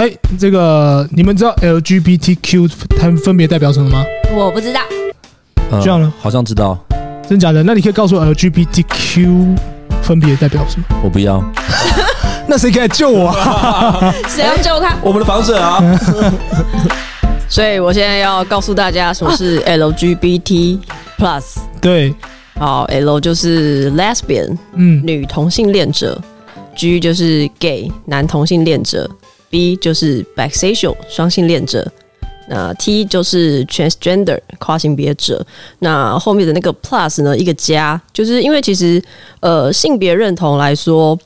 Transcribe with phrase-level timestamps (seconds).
[0.00, 4.02] 哎，这个你们知道 LGBTQ 它们分别代表什么吗？
[4.34, 4.80] 我不知道。
[5.82, 6.10] 这样呢？
[6.18, 6.78] 好像知道。
[7.28, 7.62] 真假的？
[7.62, 9.58] 那你可以告诉我 LGBTQ
[10.00, 10.84] 分别代表什么？
[11.04, 11.44] 我不要。
[12.48, 14.10] 那谁可以来救我啊？
[14.26, 14.96] 谁要救他？
[15.02, 15.78] 我们的房子啊。
[17.46, 20.78] 所以我现在要告诉大家什么是 LGBT
[21.18, 21.58] Plus。
[21.78, 22.14] 对，
[22.58, 26.18] 好，L 就是 Lesbian，嗯，女同性恋者
[26.74, 29.06] ；G 就是 Gay，男同性恋者
[29.50, 31.90] ；B 就是 Bisexual，双性恋者。
[32.48, 35.46] 那 T 就是 transgender 跨性别者，
[35.78, 37.38] 那后面的那个 plus 呢？
[37.38, 39.00] 一个加，就是因为其实
[39.38, 41.16] 呃性别认同来说，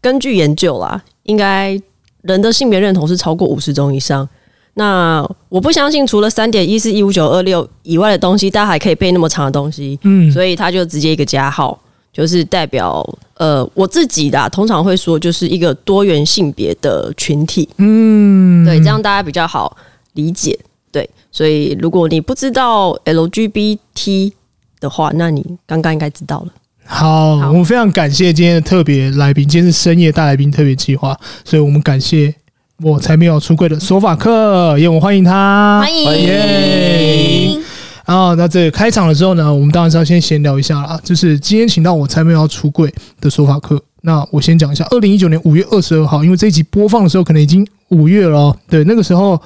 [0.00, 1.80] 根据研究啦，应该
[2.22, 4.28] 人的性别认同是超过五十种以上。
[4.74, 9.96] 那我不相信除了三点一四一五九二六以外的东西，大家还可以背那么长的东西。
[10.02, 11.78] 嗯，所以他就直接一个加号，
[12.12, 13.02] 就是代表
[13.38, 17.68] 呃我自己的通常会说就是一个多元性别的群体。
[17.78, 19.76] 嗯，对，这样大家比较好
[20.12, 20.58] 理解。
[20.90, 24.32] 对，所以如果你不知道 LGBT
[24.78, 26.48] 的话，那你刚刚应该知道了。
[26.84, 32.34] 好，好，我们非常感谢今天的特别来宾，今天是深夜大来宾特别计划，所以我们感谢
[32.82, 36.04] 我才没有出柜的索法克，也我们欢迎他，欢迎。
[36.04, 37.62] 欢迎
[38.06, 49.40] 然后那这开场的时候呢，我们当然是要先闲聊一下啦，就是今天请到我才没有要出柜的说法课，那我先讲一下，二零一九年五月二十二号，因为这一集播放的时候可能已经五月了哦，对，那个时候。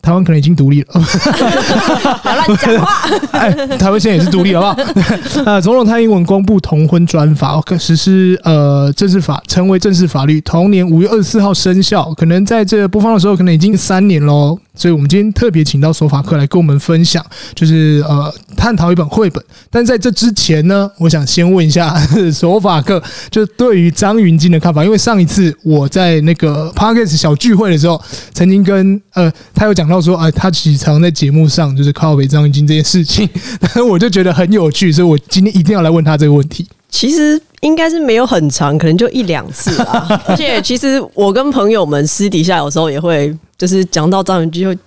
[0.00, 3.10] 台湾可能已经独立了， 不要乱讲话。
[3.36, 5.42] 哎，台湾现在也是独立，好不好？
[5.44, 12.14] 啊，总统蔡英文公布同婚专法，实施呃正式法，成为正式法律，同年五月二十四号生效。
[12.14, 14.56] 可能在这播放的时候，可能已经三年喽。
[14.78, 19.44] 所以，我们今天特别请到索法克来跟我们分享，就是呃，探讨一本绘本。
[19.70, 21.94] 但在这之前呢，我想先问一下
[22.32, 24.84] 索法克，就对于张云京的看法。
[24.84, 28.00] 因为上一次我在那个 Podcast 小聚会的时候，
[28.32, 33.28] 曾经跟呃他有讲到说，哎，他其实常在节目上就是靠北张云京这件事情，
[33.60, 36.66] 但是我就觉得很有趣，所以我今天一定要来问他这个问题。
[36.90, 40.06] 其实应该是没有很长，可能就一两次吧。
[40.26, 43.36] 而且，其实我跟朋友们私底下有时候也会。
[43.58, 44.80] 就是讲到张芸京，就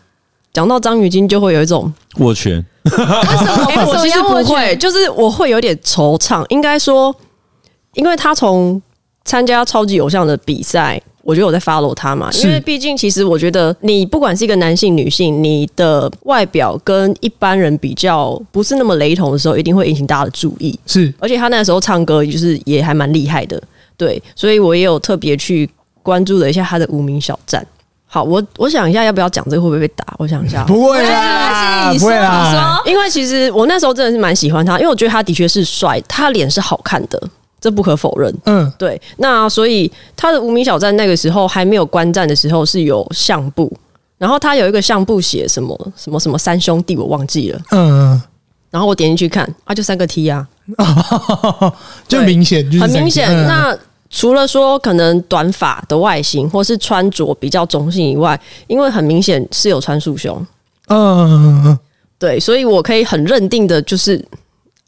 [0.53, 2.55] 讲到张芸京，就会有一种握拳。
[2.85, 3.65] 为什么？
[3.65, 6.45] 欸、我其实不会，就是我会有点惆怅。
[6.47, 7.13] 应该说，
[7.95, 8.81] 因为他从
[9.25, 12.29] 参加超级偶像的比赛，我觉得我在 follow 他嘛。
[12.43, 20.77] 因为毕竟，其实我觉得你不管是一个男性、女性，你的外表跟一般人比较不是那么雷同的时候，一定会引起大家的注意。
[20.85, 23.61] 是，而且他那时候唱歌就是也还蛮厉害的，
[23.97, 25.69] 对，所以我也有特别去
[26.03, 27.65] 关注了一下他的无名小站。
[28.13, 30.05] 好，我我想一下要不要讲这个会不会被打？
[30.17, 37.29] 我想一下，不会啊，不会啊，因为其实我那时候真的是蛮喜欢他，因为我觉得他的确是帅，他脸是好看的，
[37.61, 38.35] 这不可否认。
[38.45, 38.99] 嗯，对。
[39.17, 43.71] 那所以他的无名小站那个时候还没有观战的时候是有相簿，
[44.17, 47.61] 然后他有一个相簿写什么什么什么三兄弟，我忘记了。
[47.71, 48.21] 嗯，
[48.71, 50.47] 然后我点进去看，啊，就三个 T 啊，
[52.07, 53.29] 就明显，很明显。
[53.45, 53.77] 那
[54.09, 60.45] 除了说可能短发的外形，或是穿着比较中性以外，因为很明显是有穿束胸，
[60.87, 61.77] 嗯，
[62.19, 64.23] 对，所以我可以很认定的就是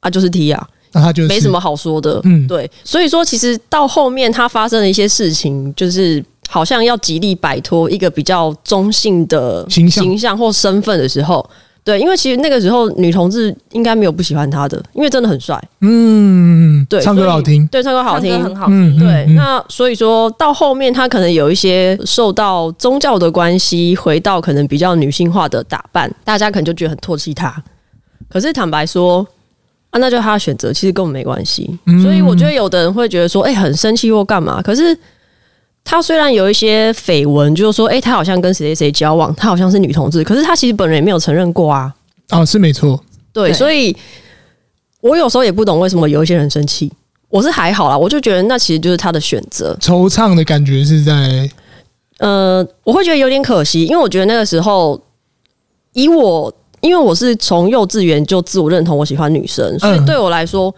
[0.01, 11.47] 啊，就是 T 啊，那他就没什么好说的，嗯，对，所以说其实到后面他发生了一些事情，就是好像要极力摆脱一个比较中性的形象形象或身份的时候。
[11.85, 15.61] 对，因为其实那个时候女同志应该没有不喜欢他的，因为真的很帅。
[15.81, 18.97] 嗯，对，唱歌好听，对，唱歌好听，很好听。
[18.97, 27.53] 对，那所以说到后面，他可能有一些受到宗教的关系，回到可能比较女性化的打扮，大家可能就觉得很唾弃他。
[28.29, 29.27] 可是坦白说，
[29.93, 31.79] 啊，那就是他的选择，其实跟我们没关系。
[32.03, 34.61] 所以我觉得有的人会觉得说，哎，很生气或干嘛。
[34.61, 34.97] 可是。
[35.85, 41.93] 他虽然有一些绯闻，就是说，哎、欸，他好像跟谁谁谁交往，他好像是女同志，可是他其实本人也没有承认过啊。
[42.29, 42.97] 哦，是没错，
[43.33, 43.93] 对，对，所以
[45.01, 46.89] 我有时候也不懂为什么有一些人生气。
[47.27, 49.77] 我是还好啦，我就觉得那其实就是他的选择。
[49.81, 51.49] 惆怅的感觉是在，
[52.19, 54.97] 呃，我会觉得有点可惜，因为我觉得那个时候，
[55.91, 60.73] 以我，因为我是从幼稚园就自我认同我喜欢女生，所以对我来说，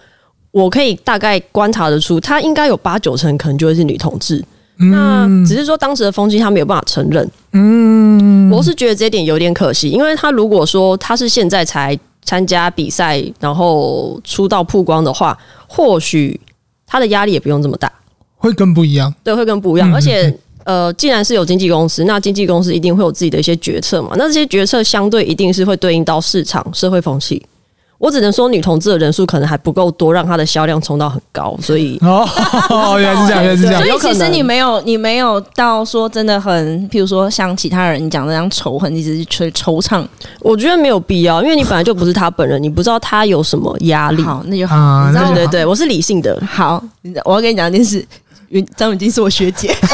[0.52, 4.42] 我可以大概观察得出，她应该有八九成可能就会是女同志。
[4.78, 16.38] 那只是说当时的风气他没有办法承认，嗯，我是觉得这一点有点可惜，因为他如果说他是现在才参加比赛，然后出道曝光的话，或许
[16.86, 17.90] 他的压力也不用这么大，
[18.36, 19.94] 会更不一样，对，会更不一样。
[19.94, 27.46] 而且，呃，既然是有经纪公司，那经纪公司一定会有自己的一些决策嘛，那这些决策相对一定是会对应到市场社会风气。
[27.98, 33.82] 我只能说女同志的人数可能还不够多，让她的销量冲到很高，所以 哦，原来是这样，原来是这样。
[33.82, 40.06] 所以其实你没有，你没有到说真的很，譬如说像其他人讲的那样仇恨，一直是吹惆怅。
[40.42, 44.22] 我觉得没有必要，因为你本来就不是他本人，你不知道他有什么压力。
[44.22, 45.10] 好，那就好。
[45.14, 46.38] 对对对，我是理性的。
[46.46, 46.84] 好，
[47.24, 48.06] 我要跟你讲一件事，
[48.56, 49.75] 云张雨晶是我学姐。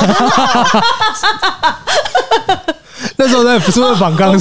[3.18, 4.32] 那时候在不是问访纲，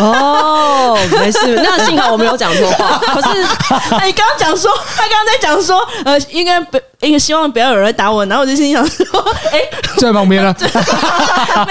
[0.00, 2.98] 哦，没事， 那幸好我没有讲错话。
[3.12, 3.40] 可是
[4.06, 9.04] 你刚刚讲说，他刚刚在讲说，呃，应该不，应该希望不要有人打我，然后我就心想说，
[9.52, 9.60] 哎、
[9.98, 10.54] 在旁边了。
[10.60, 11.66] 没有啦。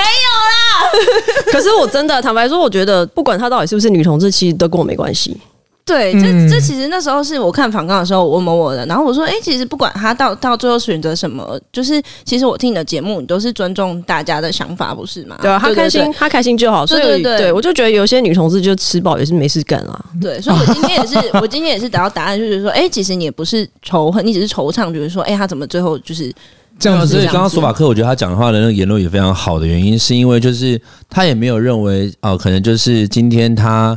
[1.51, 5.39] 可是我真的坦白说，我觉得不管他到底是不是女同志，其实都跟我没关系。
[5.85, 15.37] 对，这嗯这其实那时候是我看访纲的时候，我问我的，然后我说，哎、欸，其实不管他到到最后选择什么，就是其实我听你的节目，你都是尊重大家的想法，不是吗？
[15.43, 16.87] 对啊，他开心，他开心就好。
[16.87, 20.05] 所以对对对我就觉得有些女同志就吃饱也是没事干啊。
[20.19, 26.33] 对，所以我今天也是，我今天也是得到答案，就是说，哎、欸，其实你也不是仇恨，你只是惆怅，就是说，哎、欸，他怎么最后就是
[26.79, 33.95] 这样子，所以刚刚索法克，我觉得他讲的话的那个言论也非常好的原因，是因为就是他也没有认为哦、呃，可能就是今天他。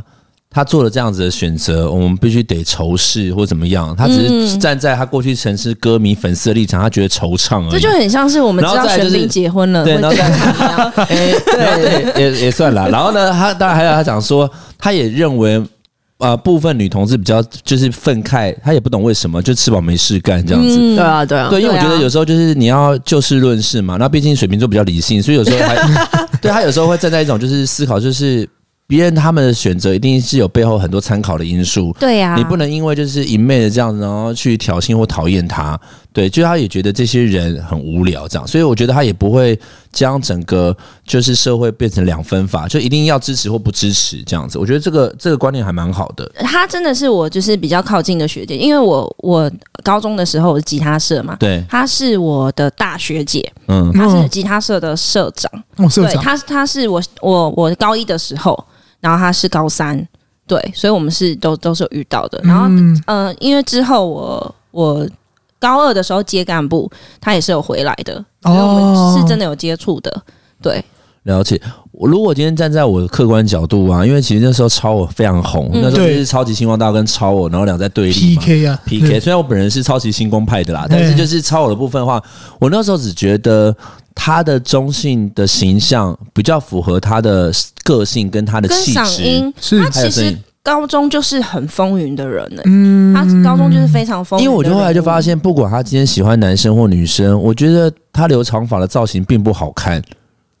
[0.51, 3.95] 他做了这样子的选择，我们必须得仇视或怎么样？
[3.95, 7.71] 他只是站在他过去曾是歌迷粉丝的立场，他觉得惆怅而已。
[7.73, 10.23] 这就很像是我们知道玄彬结婚了，对，然后再
[11.03, 12.89] 哎，对，也也算了。
[12.89, 14.49] 然后呢，他当然还有他讲说，
[14.79, 15.59] 他也认为
[16.17, 20.77] 啊、呃，部分女同志比较就是愤慨，他也不懂为什么就吃饱没事干这样子。
[20.79, 23.97] 嗯、对啊，对啊，对，因为我觉得有时候就是你要就事论事嘛。
[23.97, 25.75] 那毕竟水瓶座比较理性，所以有时候还
[26.41, 28.49] 对他有时候会站在一种就是思考，就是。
[28.89, 35.79] 别人他们的选择一定是有背后很多参考的因素，对呀、啊，你不能因为就是一昧的这样子，然后去挑衅或讨厌他，
[36.11, 39.55] 对，就他也觉得这些人很无聊这样，所以我觉得他也不会
[39.93, 40.75] 将整个
[41.05, 44.57] 就是社会变成两分法，就一定要支持或不支持这样子。
[44.57, 46.27] 我觉得这个这个观念还蛮好的。
[46.39, 49.51] 他真的是我就是比较靠近的学姐，因为我我
[49.83, 58.65] 高中的时候我是吉他社嘛，对，她是我的大学姐，嗯，她是吉他社的社长，哦，社长，对，他他是我我我高一的时候。
[59.01, 60.07] 然后他是高三，
[60.45, 62.39] 对，所以我们是都都是有遇到的。
[62.43, 65.07] 然后，嗯、呃，因为之后我我
[65.59, 66.89] 高二的时候接干部，
[67.21, 68.13] 他也是有回来的，
[68.43, 70.23] 所以我们是真的有接触的。
[70.61, 70.83] 对，
[71.23, 71.61] 了解。
[71.91, 79.19] 我如果今天站在我的客观角度啊，因为其实那时候超我非常红，嗯、那时候就是超级星光大道跟超我，然后两在对立 PK 啊 PK。
[79.19, 82.21] 虽然我本人是超级星光派的啦，但是就是超我的部分的话，
[82.59, 83.75] 我那时候只觉得。
[84.21, 87.49] 他的中性的形象比较符合他的
[87.85, 92.63] 个性跟他的气质，是他其实高中就是很风云的人呢、欸。
[92.65, 94.43] 嗯，他高中就是非常风云。
[94.43, 100.03] 因为我就后来就发现，不管他今天喜欢男生或女生，我觉得他留长发的造型并不好看。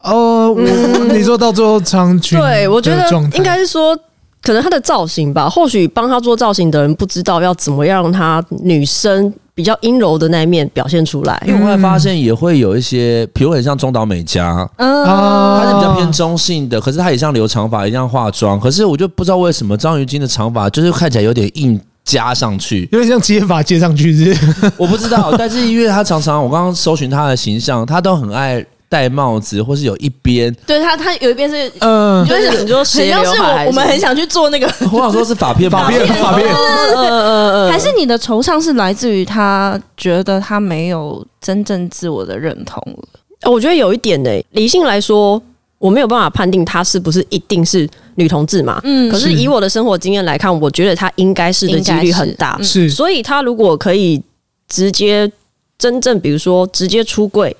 [0.03, 3.93] 哦，我你说到最后长裙， 对我觉得应该是说，
[4.41, 5.49] 可能他的造型吧。
[5.49, 9.33] 或许帮他做造型的人不知道要怎么样让他女生。
[9.59, 24.71] 比较阴柔的那一面表现出来，因为我后来发现也会有一些，比如很像中岛美嘉，嗯，她是比较偏中性的，可是她也像留长发一样化妆，可是我就不知道为什么张芸京的长发就是看起来有点硬加上去，有点像接发接上去是，是？
[24.77, 28.65] 我不知道，但是因为他常常我刚刚搜寻他的形象，他都很爱。
[28.89, 42.83] 戴帽子，或是有一边，对他，他有一边是，嗯，就是很多很像是我，我们很想去做那个， 我想说是发片，发片，发片，嗯嗯嗯，还是你的惆怅是来自于他觉得他没有真正自我的认同？
[43.43, 45.39] 我觉得有一点呢、欸，理性来说，
[45.77, 54.19] 我没有办法判定他是不是一定是女同志嘛，嗯，可是以我的生活经验来看，我觉得他应该是的几率很大，是，所以他如果可以
[54.67, 55.31] 直接
[55.77, 57.55] 真正，比如说直接出柜。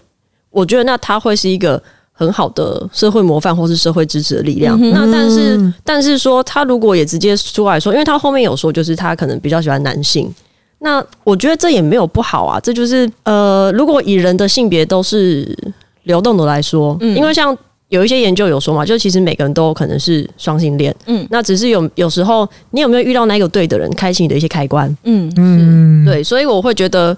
[0.51, 4.77] 我觉得那他会是一个很好的社会模范或是社会支持的力量。
[4.81, 10.33] 嗯、那但是但是说他如果也直接出来说，因为他后面有说就是他可能比较喜欢男性。
[10.79, 12.59] 那我觉得这也没有不好啊。
[12.59, 15.57] 这就是呃，如果以人的性别都是
[16.03, 17.57] 流动的来说，嗯、因为像
[17.89, 20.95] 有一些研究有说嘛，就其实每个人都有可能是双性恋。
[21.05, 24.87] 嗯，那只是有有时候你有没有遇到那个对的人，开启你的一些开关。
[25.03, 27.15] 嗯嗯，对，所以我会觉得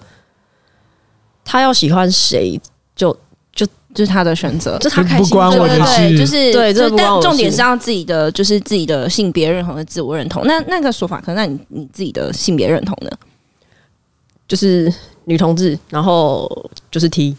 [1.45, 2.59] 他要喜欢谁。
[2.95, 3.15] 就
[3.53, 10.45] 就就是他的选择，就他开心，不关我的事，对，就是对，这但重点是要自己的，就是自己的性别认同和自我认同。
[10.45, 13.09] 那那个说法，可能那你你自己的性别认同呢？
[14.47, 14.93] 就是
[15.23, 17.33] 女同志，然后就是 T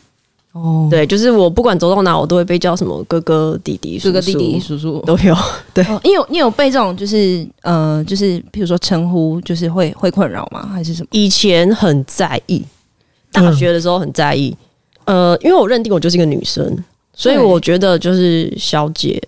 [0.52, 5.36] 哦，对，就是我不管走到哪，我都会被叫什么哥哥、弟弟、叔叔、哥哥、弟弟、叔叔都有。
[5.74, 10.68] 对，你有你有被这种就是呃，就是比如说称呼，就是会会困扰吗？
[10.72, 11.08] 还是什么？
[11.12, 12.62] 以前很在意，
[13.30, 14.56] 大学的时候很在意。
[15.04, 16.76] 呃，因为我认定我就是一个女生，
[17.14, 19.22] 所以我觉得就是小姐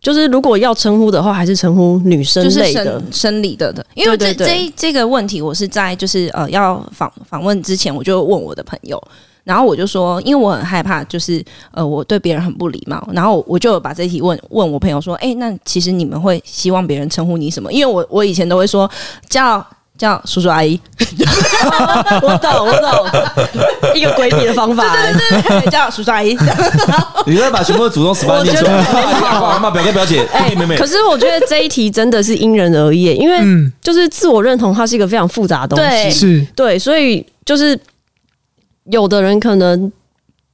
[0.00, 3.12] 就是如果要称呼的话，还是称呼女生就是类的生。
[3.12, 9.02] 生理的的，因为这这这个问题，我是在就是呃要访访问之前，我就问我的朋友，
[9.44, 17.70] 然后我就说，因为我很害怕，就是呃我对别人很不礼貌，然后我就把这题问问我朋友说，哎，那其实你们会希望别人称呼你什么？
[17.72, 18.90] 因为我我以前都会说
[19.28, 19.64] 叫。
[20.00, 20.80] 叫叔叔阿姨，
[22.22, 24.96] 我 懂我懂， 一个闺蜜的方法。
[24.96, 26.34] 对对对对，叫叔叔阿姨。
[27.28, 28.72] 你会把全部的祖宗十八念出来？
[28.72, 30.76] 阿妈、表哥、表姐、弟弟、妹妹。
[30.78, 33.38] 可是我觉得这一题真的是因人而异，因为
[33.82, 36.10] 就是自我认同，它是一个非常复杂的东西。
[36.10, 37.78] 是对，所以就是
[38.84, 39.92] 有的人可能。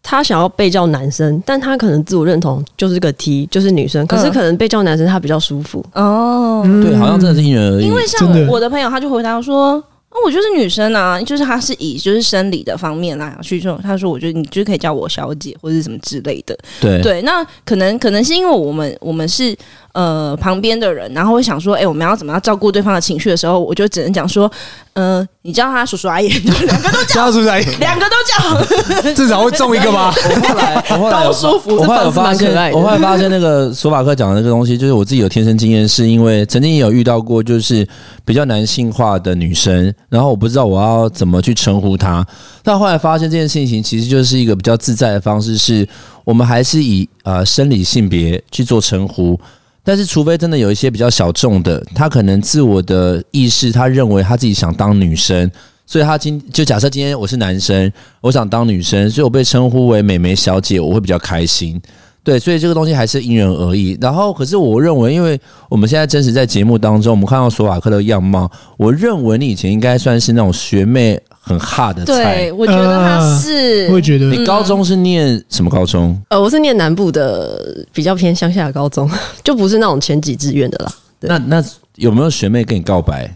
[0.08, 4.06] 他想要被叫男生，但他可能自我认同就是个 T，就是女生。
[4.06, 5.84] 可是可能被叫男生，他比较舒服。
[5.94, 7.86] 哦，对，好像真的是因人而异。
[7.86, 9.82] 因为像我的朋友，他就回答说。
[10.18, 16.56] 那我就是女生啊，就是她是以就是生理的方面来去说，她说我觉得你就可以叫我小姐或者什么之类的。
[16.80, 19.54] 对对，那可能可能是因为我们我们是
[19.96, 24.50] 呃旁边的人，然后会想说，哎、欸，我们要怎么样照顾对方的情绪的时候，我就只能讲说，
[24.92, 30.14] 呃，你叫他叔叔阿姨，两个都叫叔叔阿姨， 两个都叫，至少会中一个吧。
[30.28, 37.86] 我后来我后来都舒服，我后来有发现，我后来发现那个索法克讲的那个东西，就是我自己有天生经验，是因为曾经也有遇到过，就是
[38.24, 41.06] 比较男性化的女生，然后我不知道我要。
[41.16, 42.26] 怎么去称呼她？
[42.62, 45.88] 但后来发现这件事情其实就是一个比较自在的方式，是
[46.24, 49.38] 我们还是以呃生理性别去做称呼。
[49.86, 55.48] 但是除非真的有一些比较小众的，他可能自我的意识，他认为他自己想当女生，
[55.86, 61.80] 所以他今就假设今天我是男生，我想当女生，所以我被称呼为美眉小姐，我会比较开心。
[62.24, 63.96] 对，所以这个东西还是因人而异。
[64.00, 71.16] 然后，可是我认为，因为我们现在真实在节目当中，我们看到索瓦克的样貌，我认为你以前应该算是那种学妹
[71.46, 72.14] 很哈的菜。
[72.14, 73.86] 对，我觉得他是。
[73.86, 76.20] 我会觉得你高中是念什么高中？
[76.28, 79.08] 呃，我是念南部的，比较偏乡下的高中，
[79.42, 80.92] 就不是那种前几志愿的啦。
[81.20, 83.34] 那那有没有学妹跟你告白？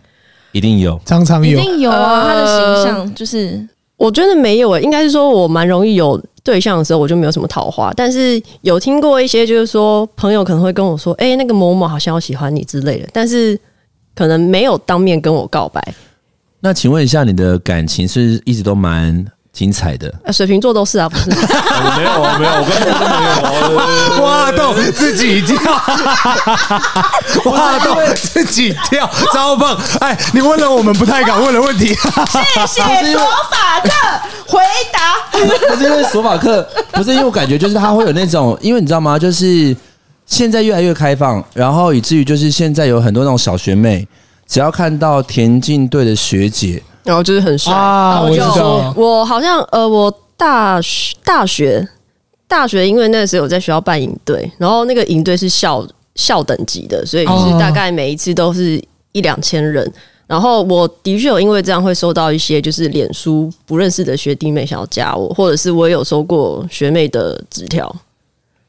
[0.53, 2.25] 一定有，常常有，一定有啊。
[2.27, 3.65] 他的形象就是，
[3.97, 6.21] 我觉得没有诶、欸，应该是说我蛮容易有。
[6.43, 13.57] 对象的时候我就没有什么桃花，但是有听过一些，就是说朋友可能会跟我说：“哎、欸，那个某某好像要喜欢你之类的。”但是
[14.15, 15.95] 可能没有当面跟我告白。
[16.61, 20.13] 那请问一下，你的感情是，是一直都蛮精彩的？
[20.25, 21.31] 呃、水瓶座都是啊，不是？
[21.31, 23.15] 我 没有啊，没有，我根本就没
[24.17, 24.23] 有。
[24.23, 25.57] 挖洞自己跳，
[27.51, 29.77] 挖洞自己跳，超棒！
[30.01, 31.87] 哎，你问了我们不太敢问的问题。
[32.67, 33.91] 谢谢索法克
[34.47, 34.61] 回
[34.93, 35.17] 答。
[35.69, 39.19] 不是因为索法克，不是因为我感觉就是他会有那种，因为你知道吗？
[39.19, 39.75] 就是
[40.27, 44.07] 现在越来越开放，然后以至于就是现在有很多那种小学妹，
[44.51, 46.83] 只要看到田径队的学姐。
[47.03, 48.21] 然后就是很帅啊！
[48.21, 51.89] 我知道，我好像呃，我大学大学
[52.47, 58.81] 大学，因为那时候我在学校办营队，然后那个营队是校校等级的，所以就是大概每一次都是
[59.13, 59.91] 一两千人。
[60.27, 67.93] 然后我的确有因为这样会收到一些就是脸书不认识的学弟妹想要加我，或者是我也有收过学妹的纸条。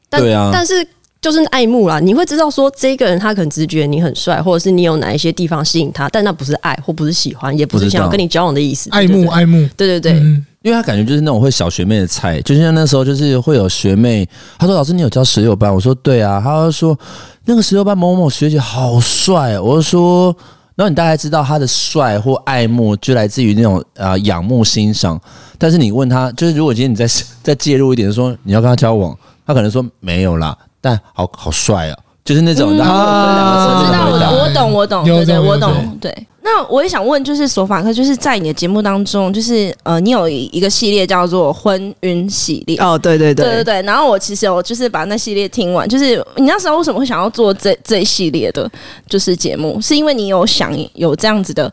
[0.08, 0.84] 但对啊，但是。
[1.22, 8.90] 就是爱慕啦，你会知道说这个人他可能只是觉得你很帅，或者是你有哪一些地方吸引他，但那不是爱，或不是喜欢，也不是想要跟你交往的意思。
[8.90, 16.98] 爱慕，爱慕，对对对，嗯，因为他感觉就是那种会小学妹的菜，就像那时候就是会有学妹，他说老师你有教十六班，我说对啊，他就说
[17.44, 20.36] 那个十六班某某学姐好帅，我就说，
[20.74, 25.20] 然后你大概知道他的帅或爱慕就来自于那种啊仰慕欣赏，
[25.56, 27.06] 但是你问他，就是如果今天你再
[27.44, 30.58] 再介入一点说你要跟他交往，他可能说没有啦。
[30.82, 32.76] 但好好帅啊，就是那种。
[32.76, 35.98] 嗯、啊，我知道，我我懂，我懂，对对，我懂。
[36.00, 42.76] 对，那我也想问，就是索法克，就是在你的节目当中，就是呃，你有一个系列叫做“婚姻系列”。
[42.82, 43.82] 哦，对对对，对对对。
[43.82, 48.68] 然后我其实我就是把那系列听完，就是你那时候为什么会想要做这这一系列的，
[49.08, 51.72] 就是节目，是因为你有想有这样子的，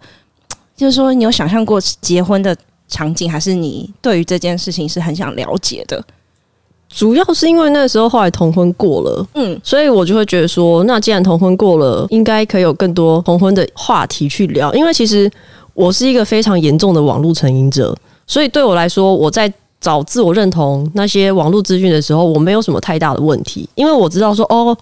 [0.77, 2.55] 就是说你有想象过结婚的
[2.87, 6.03] 场景，还是你对于这件事情是很想了解的？
[6.89, 14.73] 主要是因为那时候后来同婚过了，嗯，所以我就会觉得说，那既然同婚过了，应该可以有更多同婚的话题去聊。
[14.73, 15.31] 因为其实
[15.75, 24.75] 我是一个非常严重的网络成瘾者，所以对我来说，我在找自我认同那些网络资讯的时候，我没有什么太大的问题，因为我知道说，哦，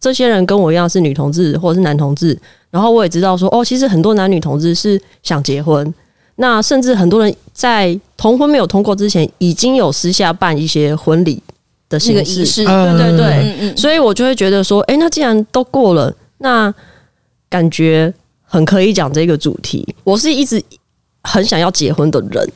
[0.00, 2.36] 这些人跟我一样是女同志或者是男同志，
[2.70, 5.94] 然后我也知道说，哦，其实很多男女同志是想结婚。
[6.36, 11.42] 那甚至很多人在同婚没有通过之前，已经有私下办一些婚礼
[11.88, 16.72] 的形式，仪式，对对对，嗯嗯，所以我就会觉得说，哎，那既然都过了，那
[17.48, 18.12] 感觉
[18.42, 19.94] 很可以讲这个主题。
[20.04, 20.62] 我是一直
[21.22, 22.52] 很想要结婚的人，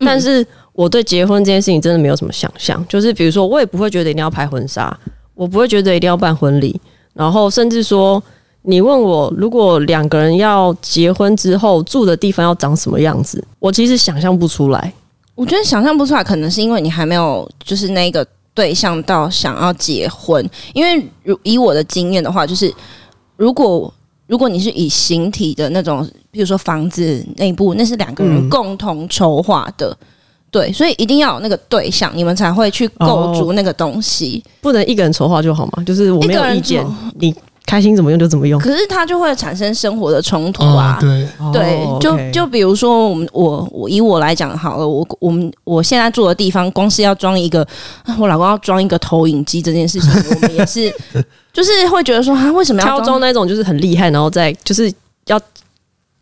[0.00, 4.98] 但是我对结婚这件事情真的没有什么想象，就是比如说，我也不会觉得一定要拍婚纱，
[5.34, 6.80] 我不会觉得一定要办婚礼。
[7.12, 8.22] 然后甚至说，
[8.62, 14.92] 你问我如果两个人要结婚之后住的地方要长什么样子，我其实想象不出来。
[15.34, 20.48] 我觉得想象不出来，可能是因为你还没有就是那个对象到想要结婚。
[20.74, 22.72] 因为如以我的经验的话，就是
[23.36, 23.92] 如果
[24.26, 29.90] 如果你是以形体的那种，比如说房子内部，那是两个人共同筹划的。
[30.00, 30.06] 嗯
[30.52, 34.42] 对，所以一定要有那个对象，你们才会去构筑那个东西。
[34.44, 35.84] 哦，不能一个人筹划就好嘛？
[35.84, 36.84] 就是我没有意见，
[37.20, 37.32] 你
[37.70, 38.60] 开心怎么用就怎么用。
[38.60, 40.98] 可是它就会产生生活的冲突啊！
[41.38, 47.64] 哦、对对，就就比如说我们我我以我来讲好了，我我们我现在住的地方，光是要装一个，
[48.18, 50.92] 我老公要装一个投影机这件事情，我们也是
[51.52, 54.92] 就是会觉得说，他为什么要装那种就是很厉害，然后再就是
[55.26, 55.40] 要。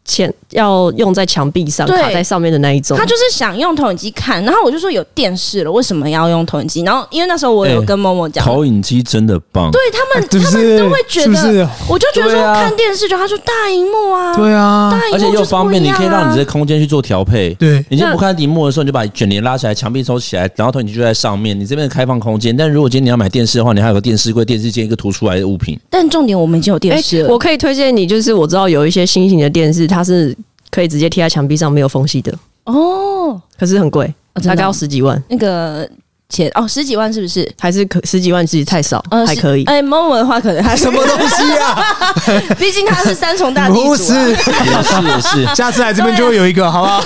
[0.08, 6.80] 钱要用在墙壁上卡在上面的那一种，他就是想用投影机看，然后我就说有电视了，为什么要用投影机？
[6.82, 17.52] 然后因为那时候我有跟默默讲，投影机真的棒，对他们， 他们都会觉得，我就觉得说看电视就他说大荧幕啊，对啊，大荧幕而且又方便，你可以让你这空间去做调配。
[17.54, 22.56] 对，你就不看荧幕的时候，你就把卷帘拉起来，墙壁收起来，然后投影机就在上面，你这边的开放空间。
[22.56, 25.78] 但如果今天你要买电视的话，你还有个电视柜，电视间一个凸出来的物品。
[25.90, 30.36] 但重点我们已经有电视了，我可以推荐你，就是我知道有一些新型的电视，它是。
[30.70, 32.30] 可以直接贴在墙壁上，没有缝隙的
[32.64, 35.20] 哦，可是很贵，哦，大概要十几万。
[35.30, 35.88] 那个
[36.28, 37.50] 钱哦，十几万是不是？
[37.58, 39.64] 还是可十几万其实太少，呃、还可以。
[39.64, 41.82] 哎，Momo 的话可能还什么东西啊？
[42.60, 45.46] 毕竟他是三重大地主，啊，不是也是也是。
[45.56, 47.02] 下次来这边就会有一个，好不好？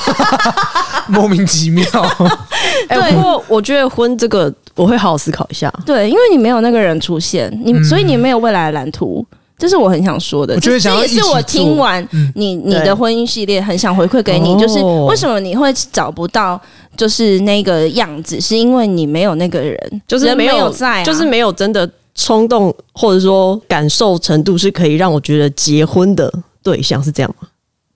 [1.06, 1.86] 莫名其妙。
[2.88, 5.72] 哎，欸，不过我觉得婚这个我会好好思考一下。
[5.86, 9.24] 对，因为你没有那个人出现，你，嗯、所以你没有未来的蓝图。
[9.62, 12.04] 这是我很想说的，这也是我听完
[12.34, 16.60] 你你的婚姻系列很想回馈给你，就是为什么你会找不到
[16.96, 26.28] 就是那个样子，是因为你没有那个人，就是没有在，就是没有真的冲动或者说感受程度是可以让我觉得结婚的
[26.60, 27.46] 对象是这样吗？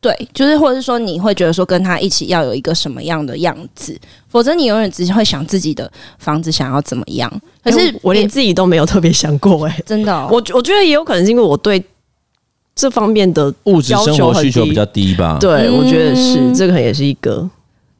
[0.07, 3.99] 对，就是或者是说你会觉得说跟他一起要有一个什么样的样子，
[4.29, 7.29] 否则你永远只会想自己的房子想要怎么样。
[7.65, 11.85] 可是、欸、我连自己都没有特别想过、欸，哎，真的、哦，我我觉得也有可能是因为我对
[12.77, 15.39] 这方面的物质生活需求比较低吧。
[15.41, 17.51] 对，我觉得是这个也是一个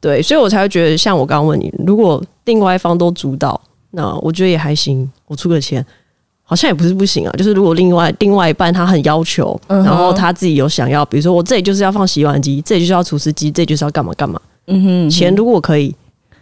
[0.01, 5.85] 对，所以我才会觉得像我刚刚问你，如果另外一方都主导，那我觉得也还行，我出个钱。
[6.49, 14.41] 好像也不是不行啊，就是如果另外另外一半他很要求，嗯、然后他自己有想要，比如说我这里就是要放洗碗机，这里就是要厨师机，这里就是要干嘛干嘛。
[14.69, 15.93] 嗯哼，嗯哼，钱如果可以，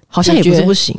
[0.07, 0.95] 好像也不是不行。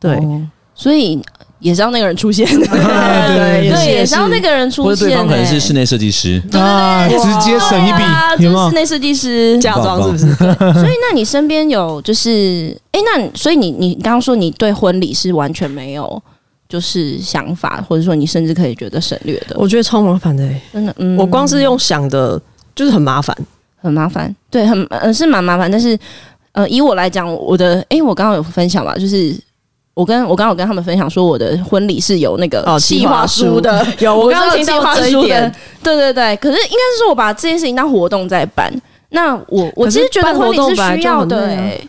[0.00, 0.42] 对、哦，
[0.74, 1.22] 所以
[1.60, 2.44] 也是要那个人出现。
[2.50, 4.84] 对对，也是要那个人出现。
[4.84, 10.44] 或者对方可能是室内设计师啊，直接省一笔，啊就是室内设计师嫁妆是不是？
[10.74, 16.20] 所以那你身边有就是，哎、欸，那所以你你刚刚说你对婚礼是完全没有。
[16.70, 20.94] 就是想法，或者说你甚至可以觉得省略的，我觉得超麻烦的、欸，真的。
[20.98, 22.40] 嗯，我光是用想的，
[22.76, 23.36] 就是很麻烦，
[23.82, 24.32] 很麻烦。
[24.48, 25.68] 对，很呃是蛮麻烦。
[25.68, 25.98] 但是
[26.52, 29.36] 呃，以我来讲，我的哎、欸，我刚刚有分享吧，就是
[29.94, 35.52] 我跟我刚刚有跟他们分享说，我的婚礼是有那个计划书的， 有我刚刚听到这一点。
[35.82, 38.72] 对对对，可是应该是说我把这件事情当活动在办。
[39.08, 41.88] 那我我其实觉得婚礼是需要的、欸。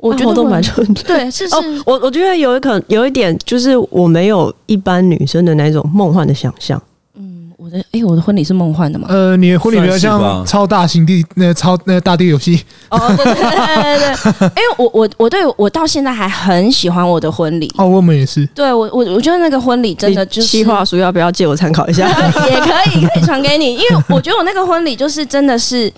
[0.00, 1.54] 我觉得都蛮 纯的，对，是是。
[1.54, 6.80] 哦，我我觉得有一可有一点，就是我没有一般女生的那种梦幻的想象。
[7.14, 9.06] 嗯，我的哎、欸，我的婚礼是梦幻的吗？
[9.10, 12.62] 呃，你的婚礼比较像超大型地那个超那个大地游戏。
[12.88, 14.48] 哦，对对对对对。
[14.48, 17.70] 哎、欸，我我我对我到现在还很喜欢我的婚礼。
[17.76, 18.46] 哦，我们也是。
[18.54, 20.48] 对我我我觉得那个婚礼真的就是。
[20.48, 22.08] 计划书要不要借我参考一下？
[22.48, 25.92] 也可以，可以传给你，因为我觉得我那个婚礼就是真的是，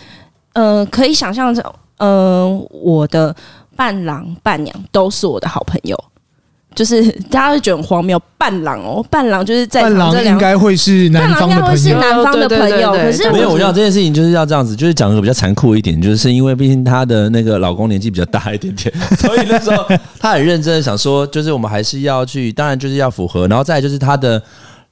[0.54, 1.62] 呃，可以想象着，
[1.98, 3.32] 呃，我的。
[3.76, 5.98] 伴郎伴娘都是我的好朋友，
[6.74, 8.20] 就是大家会觉得很荒谬。
[8.36, 12.92] 伴郎哦，伴郎就是在伴郎应该会是男方的朋友，是男方的朋友。
[12.92, 19.86] 可是没有，我知道这件事情就是要这样子，就是讲个比较残酷一点，就是因为毕竟她的那个老公年纪比较大一点点， 所以那时候
[20.18, 24.42] 他很认真的想说，就是我们还是要去，当然就是要符合，然后再来就是他的。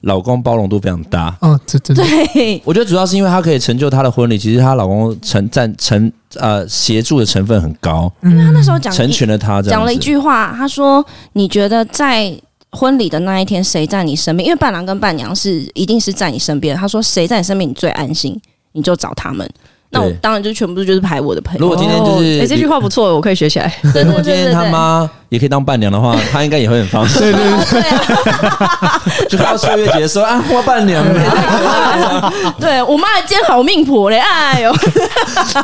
[0.01, 2.03] 老公包容度非常大，哦，这真的。
[2.03, 12.33] 对，我觉得主要是因为他可以成就她的婚礼，其实她老公成占成呃协助的成分很高，因为他那时候讲成全了他，讲了一句话，他说：“你觉得在
[12.71, 14.47] 婚礼的那一天，谁在你身边？
[14.47, 16.75] 因为伴郎跟伴娘是一定是在你身边。
[16.75, 18.39] 他说谁在你身边，你最安心，
[18.71, 19.47] 你就找他们。
[19.93, 21.59] 那我当然就全部就是排我的朋友。
[21.59, 23.71] 如果今天就是，哎，这句话不错，我可以学起来。
[23.83, 27.19] 如果今天他妈也可以当伴娘的话，她应该也会很放心。
[27.21, 27.41] 对对
[27.81, 32.33] 对， 就到岁月节说啊，我伴娘了。
[32.57, 34.73] 对我妈还兼好命婆嘞，哎呦，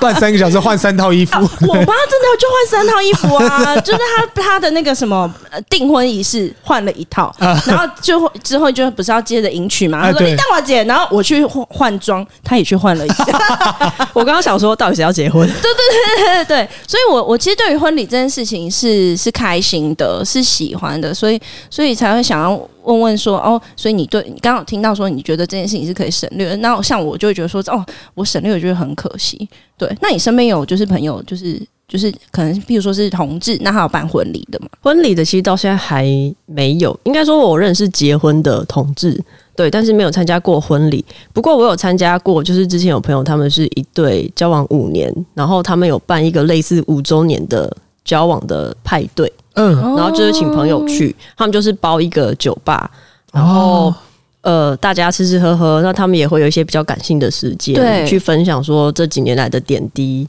[0.01, 1.37] 办三个小时换三套衣服。
[1.39, 3.99] 我妈真的就换三套衣服啊，就是
[4.33, 5.33] 她她的那个什么
[5.69, 13.25] 订婚仪式换了一套，然后就之后就不是要接着迎娶嘛，他说你当我姐，然后我去换换装，他也去换了一件。
[14.13, 15.47] 我刚刚想说，到底谁要结婚？
[15.47, 21.39] 对对对对对对，所以我我其实对于婚礼这件事情是是开心的，是喜欢的，所以
[21.69, 22.51] 所以才会想要
[22.83, 29.47] 问问说哦，所以你对你刚好听到说你觉得这件事情是可以省略的，那像我就会觉得说哦，我省略我觉得很可惜。
[29.77, 34.67] 对，那你身边有就是朋友就是就是可能比如说是同志，那还有办婚礼的嘛？
[34.81, 36.05] 婚礼的其实到现在还
[36.45, 39.19] 没有，应该说我认识结婚的同志，
[39.55, 41.03] 对，但是没有参加过婚礼。
[41.33, 47.75] 不过我有参加过，就是之前有朋友他们是一对交往五年，然后他们有办一个类似五周年的。
[48.07, 52.89] 交往的派对，嗯，然后就是请朋友去，他们就是包一个酒吧，
[53.33, 53.95] 然后、哦、
[54.43, 60.25] 呃，大家吃吃喝喝，那他们也会有一些比较感性的时间，对，去分享说这几年来的点滴，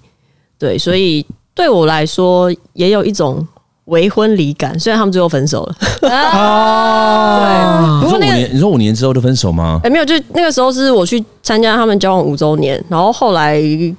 [0.59, 1.25] 对，所以
[1.59, 3.45] 对我来说也有一种
[3.87, 9.81] 为婚离感，虽然他们最后分手了，啊，对，不过那个你说五年之后就分手吗？
[9.83, 13.93] 哎，没有，就那个时候是我去参加他们交往五周年，然后后来一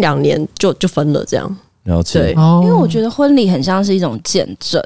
[0.00, 1.56] 两年就就分了，这样。
[1.84, 2.32] 了解，对，
[2.62, 4.82] 因为我觉得婚礼很像是一种见证，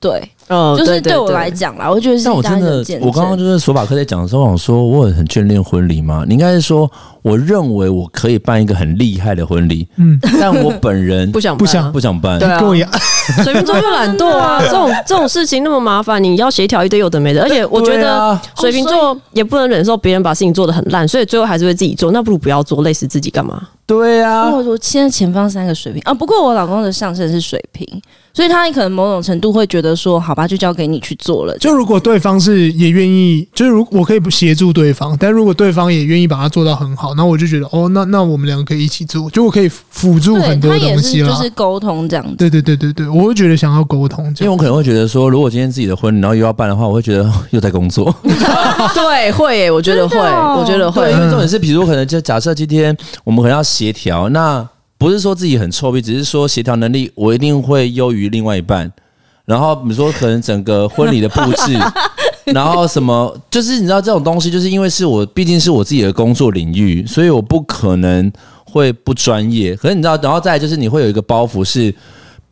[0.00, 2.24] 对，嗯，就是对我来讲啦，我觉得是。
[2.24, 6.24] 但我真的，我刚刚就是索法克在讲的时候，我想说我很眷恋婚礼吗？
[6.26, 6.88] 你应该是说，
[7.22, 11.90] 我认为我可以办一个很厉害的婚礼，嗯， 但我本人不想不想。
[11.92, 12.90] 不想办，对啊，
[13.42, 23.68] 水瓶座又懒惰啊， 这种这种事情那么麻烦，你要协调一堆有的没的，而且我觉得水瓶座也不能忍受别人把事情做得很烂，所以最后还是会自己做，那不如不要做，累死自己干嘛？
[23.88, 27.86] 对呀啊，我我现在前方三个水平啊，不过我老公的上升是水平，
[28.34, 31.56] 所以他可能某种程度会觉得说，好吧，就交给你去做了。
[31.56, 41.34] 就如果对方是也愿意，就是如我可以不协助对方，但如果对方也愿意把它做到很好，那我就觉得哦，那那我们两个可以一起做，就我可以辅助很多东西了。
[41.34, 42.36] 就是沟通这样子。
[42.36, 48.14] 对对对对对，我会觉得想要沟通，因为我可能会觉得说，如果今天自己的婚礼，然后又要办的话，我会觉得 又在工作。
[48.94, 54.68] 对，会耶，我觉得会，我觉得会，因为重点是，比如可能就假设今天我们可能要协调那。
[55.00, 58.90] 不是说自己很臭屁，只是说协调能力我一定会优于另外一半。
[59.44, 61.78] 然后比如说可能整个婚礼的布置，
[62.52, 68.28] 然后什么，就是你知道这种东西，就是因为是我毕竟是我自己的工作领域，所以我不可能
[68.64, 69.76] 会不专业。
[69.76, 71.94] 可是你知道，然后再来就是你会有一个包袱是。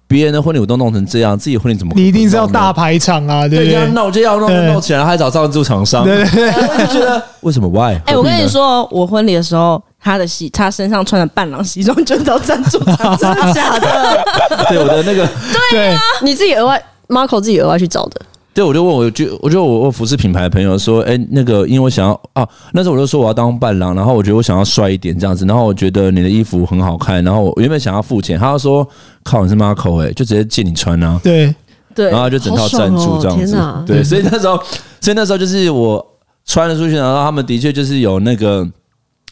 [0.08, 1.92] 别人的婚礼我都弄成这样，自己婚礼怎么？
[1.96, 3.74] 你一定是要大排场啊，对不对？
[3.74, 7.96] 要闹就要弄，弄起来还找赞助厂商，对对对，就觉得为什么？Why？
[8.04, 14.24] 哎、欸，我跟你说，我婚礼的时候，他的西，他身上穿的伴郎西装就找赞助厂， 真的假的？
[14.68, 15.28] 对，我的那个，
[15.72, 18.20] 对啊，你自己额外，Marco 自己额外去找的。
[18.54, 28.88] 对，我就问，我就我就我我服饰品牌的朋友说，哎，那个，因为我想要啊，那时候我就说我要当伴郎，然后我觉得我想要帅一点这样子，然后我觉得你的衣服很好看，然后我原本想要付钱，他就说
[29.24, 31.54] 靠，你是 Marco 哎，就直接借你穿啊，对。
[31.94, 34.62] 对，然后就整套赞助这样子，哦、对，所以那时候，
[35.00, 36.06] 所以那时候就是我
[36.44, 38.68] 穿了出去，然后他们的确就是有那个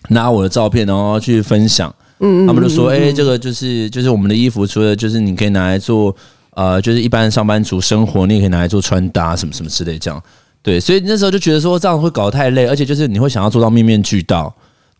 [0.08, 6.14] 拿我的照片，然后去分享，嗯，他们就说，哎，这个就是就是我们的衣服，除了就是你可以拿来做。
[6.56, 10.22] 呃，就是一般上班族生活，你也可以拿来做穿搭什么什么之类这样，
[10.62, 14.54] 对，所以那时候就觉得说这样会搞得太累，而且就是你会想要做到面面俱到。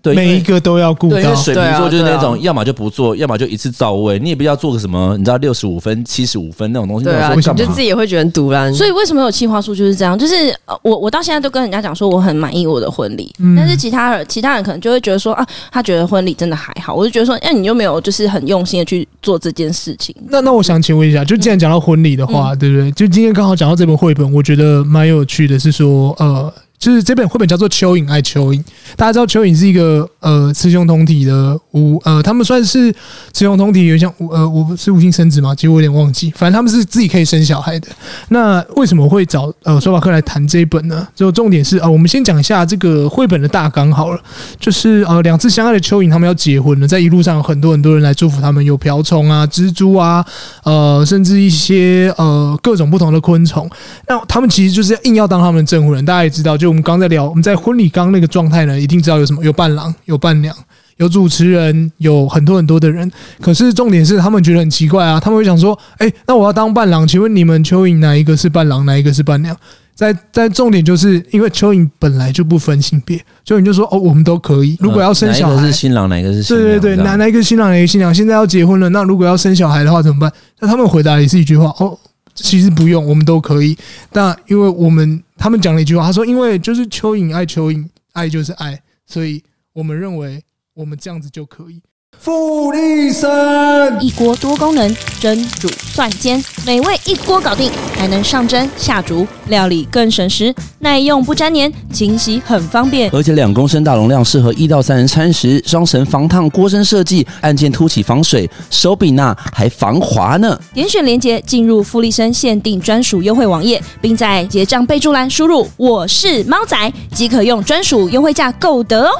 [0.05, 1.19] 对，每一个都要顾到。
[1.19, 4.19] 因为水瓶座就是那种，要么就不做，要么就一次到位。
[4.19, 7.05] 你也不要做个什么，你知道六十五分、七十五分那种东西。
[7.05, 8.73] 对啊，我就自己也会觉得独然。
[8.75, 10.19] 所以为什么有企划书就是这样？
[10.19, 10.35] 就是
[10.83, 16.95] 我我到现在都跟人家讲说我很满意我的婚礼，但是其他人其他人可能就会觉得说啊，他觉得婚礼真的还好。
[16.95, 20.15] 我就觉得说，哎，你又没有就是很用心的去做这件事情。
[20.29, 22.93] 那那我想请问一下，就既然讲到婚礼的话，对不对？
[22.93, 26.53] 就今天刚好讲到这本绘本，我觉得蛮有趣的，是说呃。
[26.85, 28.59] 就是这本绘本叫做《蚯蚓爱蚯蚓》，
[28.95, 32.93] 大家知道蚯蚓是一个呃雌雄同体的无呃，他们算是
[33.33, 37.89] 雌雄同体，有点像呃，我是无性生殖嘛，其实我有点忘记，反正他们是自己可以生小孩的。
[38.29, 41.09] 那为什么会找呃索法克来谈这一本呢？
[41.15, 44.21] 就重点是啊、我们先讲一下这个绘本的大纲好了，
[44.61, 50.23] 就是呃两次相爱的蚯蚓，他们要结婚了，在一路上有很多很多人来祝福他们，有瓢虫啊、蜘蛛啊，
[50.65, 53.67] 呃，甚至一些呃各种不同的昆虫。
[54.07, 56.74] 那他们其实就是硬要当他们的证婚人，大家也知道就。
[56.75, 60.53] 我们刚在聊，我们在婚礼刚那个状态呢，一定知道有什么，有伴郎，有伴娘，
[60.97, 63.09] 有主持人，有很多很多的人。
[63.41, 69.57] 可是重点是，他们觉得很奇怪啊，他们会想说：“哎，那我要当伴郎，请问你们蚯蚓哪一个是伴郎，哪一个是伴娘？”
[69.95, 74.77] 在在重点就是因为蚯蚓本来就不分性别，蚯蚓就说：“哦，我们都可以。
[74.81, 76.69] 如果要生小孩，哪一个是新郎，哪一个是新娘？
[76.69, 78.13] 对对对，哪哪一个新郎，哪一个新娘？
[78.13, 81.97] 现在要结婚了，那如果要生小孩的话怎么办？”那他们回答也是一句话：“哦。”
[82.35, 83.77] 其实不用，我们都可以。
[84.11, 89.43] 但因为我们他们讲了一句话，他说：“因为就是蚯蚓爱蚯蚓，爱就是爱，所以
[89.73, 90.43] 我们认为
[90.75, 91.81] 我们这样子就可以。”
[92.21, 103.11] 富丽参一锅多功能，蒸、煮、蒜、煎，美味一锅搞定，还能上蒸下煮，料理更省时，耐用不粘黏，清洗很方便。
[103.13, 105.63] 而且两公升大容量，适合一到三人餐食。
[105.67, 110.59] 双层防烫锅身设计，按键凸起防水，手柄那还防滑呢。
[110.73, 119.11] 点选链接进入富丽参限定专属优惠网页，并在结账备注栏输入“我是猫仔”，即可用专属优惠价购得哦。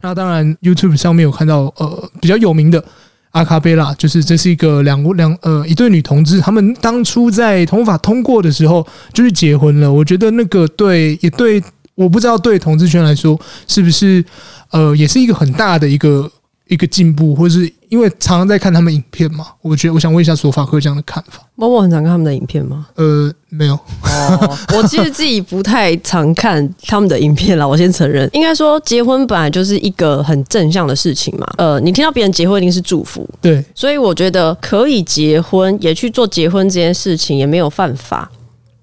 [0.00, 2.82] 那当然，YouTube 上面有看到呃比较有名的
[3.30, 9.92] 阿卡贝拉，就是这是一个两两呃一对女同志，他们当初在同法通过的时候就是结婚了。
[9.92, 11.62] 我觉得那个对也对，
[11.94, 14.24] 我不知道对同志圈来说是不是
[14.70, 16.30] 呃也是一个很大的一个。
[16.70, 21.42] 一个进步，或是因为常常在看他们影片嘛，我觉得我想问一下索法克这样的看法。
[21.56, 22.86] 默默很常看他们的影片吗？
[22.94, 23.74] 呃，没有。
[23.74, 28.30] 哦，我其实自己不太常看他们的影片啦，我先承认。
[28.32, 31.46] 应该说，结婚本来就是一个很正向的事情嘛。
[31.58, 33.64] 呃，你听到别人结婚一定是祝福，对。
[33.74, 38.30] 所以我觉得可以结婚，也去做结婚这件事情，也没有犯法。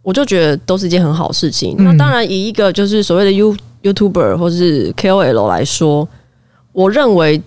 [0.02, 1.74] 我就觉得都是一件很好事情。
[1.80, 6.06] 嗯、那当然，以一个就是所谓的 You YouTuber 或是 KOL 来说，
[6.74, 7.42] 我认为。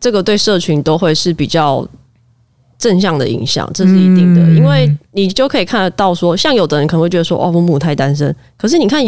[0.00, 1.86] 这个对社群都会是比较
[2.78, 9.00] 正向的影响，这是一定的，因为你就可以看得到说，像有的人可能会觉得说，哦，我母胎单身，可是你看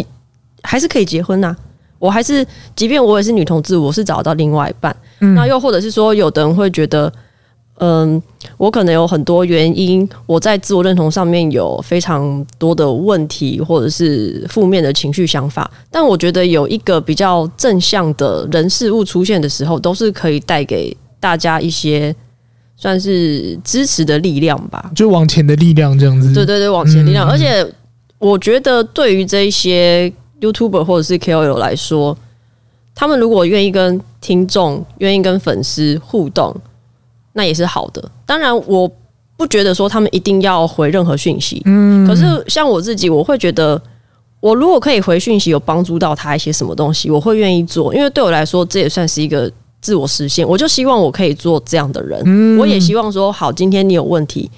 [0.62, 1.56] 还是可以结婚呐，
[1.98, 4.94] 我还是，即便我也是女同志，我是找到另外一半，
[5.34, 7.12] 那又或者是说，有的人会觉得。
[7.78, 8.22] 嗯，
[8.56, 15.68] 我可能有很多原因，我在自我认同上面有非常多的问题，或者是负面的情绪想法。
[15.90, 22.14] 但我觉得有一个比较正向的人事物出现的时候，都是可以带给大家一些
[22.76, 26.32] 算是支持的力量吧，就往前的力量这样子。
[26.32, 27.28] 对对对，往前的力量。
[27.28, 27.66] 而且
[28.18, 32.16] 我觉得对于这一些 YouTuber 或者是 KOL 来说，
[32.94, 36.54] 他们如果愿意跟听众、愿意跟粉丝互动。
[37.32, 38.90] 那也是好的，当然我
[39.36, 43.80] 不觉得说他们一定要回任何讯息，嗯，可是像我自己，我会觉得
[44.38, 50.46] 我如果可以回讯息，有帮助到他一些什么东西，我会愿意做，因为对我来说这也算是一个自我实现。
[50.46, 54.48] 我就希望我可以做这样的人，嗯，我也希望说好，今天你有问题，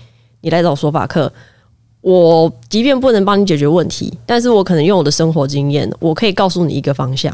[0.42, 1.32] 你来找说法课，
[2.02, 7.32] 我即便不能帮你解决问题，但是我可能用我的生活经验，我可以告诉你一个方向，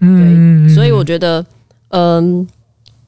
[0.00, 1.42] 嗯，对，所以我觉得，
[1.90, 2.46] 嗯，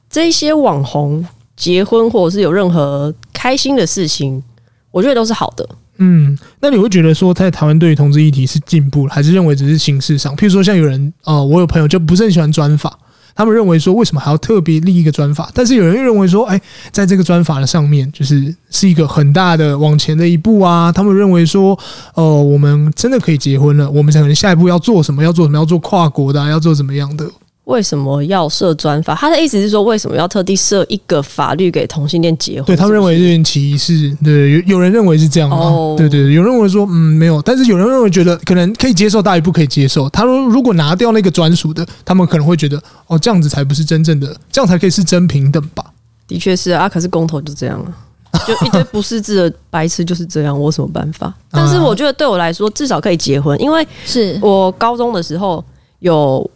[0.09, 1.23] 这些网红。
[1.61, 4.41] 结婚或者是有任何开心的事情，
[4.89, 5.69] 我觉得都是好的。
[5.97, 10.35] 嗯，那你会觉得说，在台湾对于同志议题是进步，还是认为只是形式上？
[10.35, 12.97] 譬如说，像有人啊、呃，我有朋友就不是很喜欢专法，
[13.35, 15.51] 他们认为说，为什么还要特别立一个专法？
[15.53, 16.59] 但是有人又认为说，哎，
[16.91, 20.91] 在这个专法的上面，就是是一个很大的往前的一步啊。
[20.91, 21.77] 他们认为说，
[22.15, 25.23] 哦、呃，我们真的可以结婚了，我们可能下一步要做什么？
[25.23, 25.59] 要做什么？
[25.59, 27.29] 要做跨国的、啊，要做怎么样的？
[27.71, 29.15] 为什么要设专法？
[29.15, 32.65] 他的意思是说，为什么要特地设一个法律给同性恋结婚？
[32.65, 34.13] 对，他们认为有点歧视。
[34.21, 37.41] 对，有有人认为是这样哦，对对，有人认为说，嗯，没有。
[37.41, 40.09] 但是有人认为觉得可能可以接受，大于不可以接受。
[40.09, 45.85] 他说，如果拿掉那个专属的，他们可能会觉得，哦，这样子才不是真正的，这样才可以是真平等吧？
[46.27, 47.93] 的确是啊，可是公投就这样了，
[48.45, 51.33] 就一堆不识字的白痴就是这样，我有什么办法？
[51.49, 55.63] 但是我觉得对我来说，至少可以结婚，因为是我高中的时候
[55.99, 56.49] 有。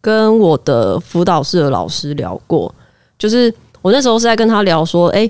[0.00, 2.72] 跟我的辅导室的老师聊过，
[3.18, 5.28] 就是我那时候是在跟他聊说，哎，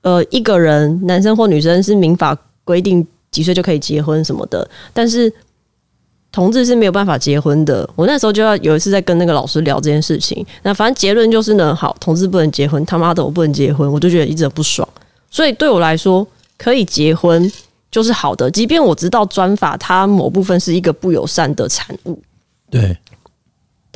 [0.00, 5.32] 呃，一个人男生或女生是民法规定几岁就可以结婚什么的，但是
[6.32, 7.88] 同志是没有办法结婚的。
[7.94, 14.88] 我那时候就要有一次在跟那个老师聊这件事情，那反正结论就是呢，好，同志不能结婚，他妈的我不能结婚，我就觉得一直很不爽。
[15.30, 17.50] 所以对我来说，可以结婚
[17.90, 22.18] 就是好的，即便我知道专法它某部分是一个不友善的产物，
[22.70, 22.96] 对。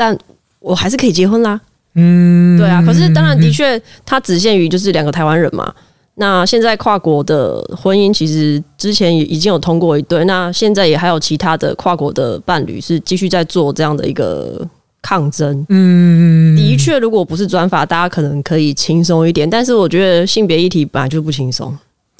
[0.02, 0.18] 但
[0.58, 1.60] 我还是可以结婚啦，
[1.94, 2.82] 嗯，对啊。
[2.84, 5.72] 可是当然，的确，它只限于就是两个台湾人嘛。
[6.16, 14.60] 那现在跨国的婚姻，其实之前也已经有通过一对，那现在也还有其他的跨国的伴侣是继续在做这样的一个
[15.00, 15.64] 抗争。
[15.68, 19.48] 嗯，的确，如果不是专法，大家可能可以轻松一点。
[19.48, 21.72] 但是我觉得性别议题本来就不轻松。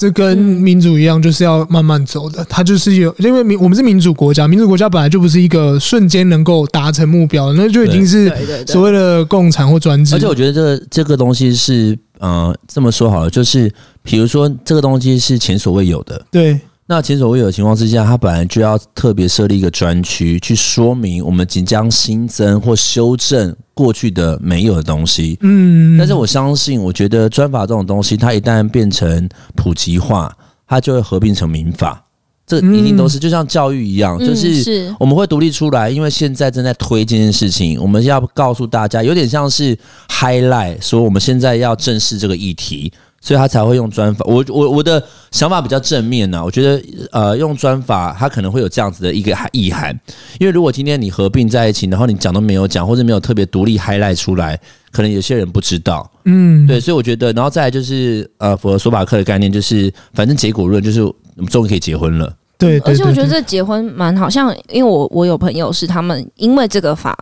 [0.03, 2.45] 这跟民主一样，就是要慢慢走的。
[2.49, 8.29] 它就是有，因为民我们是民主国家，民主国家本来就不是一个瞬间能够达成目标，那就已经是
[8.67, 10.17] 所谓的共产或专制。
[10.17, 16.21] 而且我觉得这个这个东西是，呃，这么说好了，就是比如说这个东西是前所未有的。
[16.33, 16.59] 对，
[16.95, 25.39] 那前所未有的情况之下，它本来就要特别设立一个专区，去说明我们即将新增或修正过去的没有的东西。
[25.41, 29.27] 嗯，但是我相信，我觉得专法这种东西，它一旦变成
[29.57, 30.31] 普及化，
[30.69, 32.05] 它就会合并成民法。
[32.47, 39.75] 这一定都是就像教育一样，嗯就是我们会独立出来，因为现在正在推这件事情，我们要告诉大家，有点像是
[40.11, 42.93] highlight，说我们现在要正视这个议题。
[43.25, 44.25] 所以他才会用专法。
[44.29, 49.97] 我我我的想法比较正面呢、啊，我觉得呃用专法，他可能会有这样子的一个意涵。
[50.41, 54.59] 因为如果今天你合并在一起，然后你讲都没有讲，或者没有特别独立 highlight 出来，
[54.91, 56.11] 可能有些人不知道。
[56.25, 62.27] 嗯，对，所以我觉得，然后再来就是呃符合索法克的概念，就是反正结果论就是我们终于可以结婚了。
[62.59, 67.17] 对，对，对，对，而且我觉得这结婚蛮好像，因为我我有朋友是他们因为这个法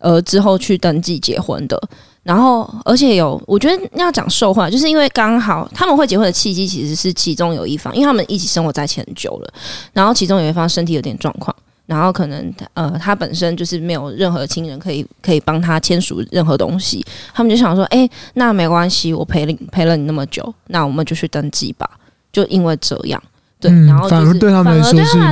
[0.00, 1.78] 而之后去登记结婚的。
[2.24, 9.52] 然后，而且有，我觉得要讲受惠，就是因为刚好他们会结婚的契机，其实是其中有一方，因为他们一起生活在一起很久了，
[9.92, 21.86] 然后其中有一方身体有点状况，然后可能呃他本身就是没有任何亲人可以可以帮他签署任何东西，他们就想说，哎，那没关系，我陪了陪了你那么久，那我们就去登记吧，
[22.32, 23.22] 就因为这样，
[23.60, 24.82] 对，嗯、然后、就是、反而对他们来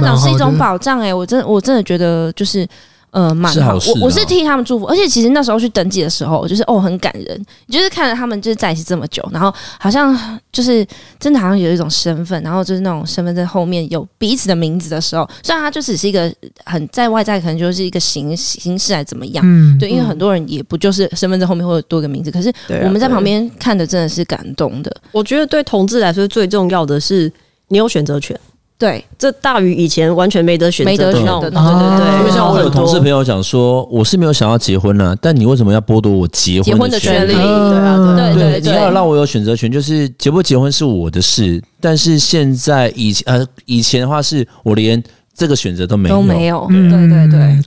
[0.02, 2.68] 讲是一种保障、欸，哎，我真的我真的觉得就是。
[3.12, 10.84] 呃，蛮好，我我是替他们祝福，而且其实那时候去登记的时候，就是哦，很感人，就是看着他们就是在一起这么久，然后好像就是
[11.20, 16.32] 真的好像有一种身份，然后就是那种身份证后面有彼此的名字的时候，虽然它就只是一个
[16.64, 22.50] 很在外在可能就是一个形形式还怎么样，嗯，对，因为很多人也不就是身份证后面会有多个名字，可是
[22.82, 24.90] 我们在旁边看的真的是感动的。
[25.12, 27.30] 我觉得对同志来说最重要的是
[27.68, 28.34] 你有选择权。
[28.82, 31.40] 对，这大于以前完全没得选择，没得选的。
[31.42, 31.60] 对对
[32.00, 37.32] 对，因为像我有同事朋友讲说，我是没有想要结婚了，但你为什么要剥夺我结婚的权利？
[37.32, 41.62] 对啊，对对，你要让我有选择权，就是结不结婚是我的事。
[41.80, 45.00] 但是现在以前呃以前的话，是我连
[45.32, 46.66] 这个选择都没有，都没有。
[46.68, 47.58] 对对对。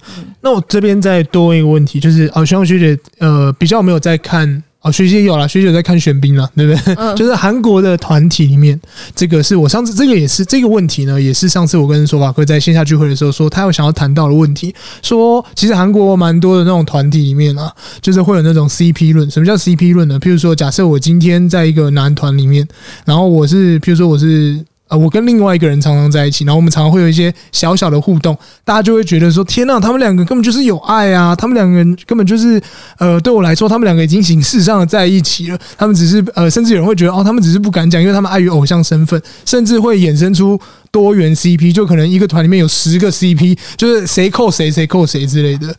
[0.42, 4.62] 那我这边再多问一个问题，就是哦，学长学姐呃比较没有在看。
[4.86, 6.94] 哦，学姐有啦，学姐有在看玄彬啦，对不对？
[6.96, 8.80] 嗯、 就是韩国的团体里面，
[9.16, 19.28] 这个是我上次这个也是这个问题呢，也是上次我跟索法克在线下聚会的时候说，他有想要谈到的问题，说其实韩国蛮多的那种团体里面啊，就是会有那种 CP 论。
[19.32, 20.20] 什么叫 CP 论呢？
[20.20, 22.68] 譬如说，假设我今天在一个男团里面，
[23.06, 24.64] 然后我是譬如说我是。
[24.88, 31.36] 呃，我跟另外一个人常常在一起，然后我们常常会有一些小小的互动，大家就会觉得说：天呐，他们两个根本就是有爱啊！
[31.36, 32.62] 他们两个人根本就是
[33.00, 35.60] 呃，对我来说，他们两个已经形式上的在一起了。
[35.76, 40.60] 他们只是呃，甚至有人会觉得哦，他们只是不敢讲，因为他们碍于偶像身份，甚至会衍生出
[40.92, 45.76] 多元 CP，就可能一个团里面有十个 CP，就是谁扣谁，谁扣谁之类的，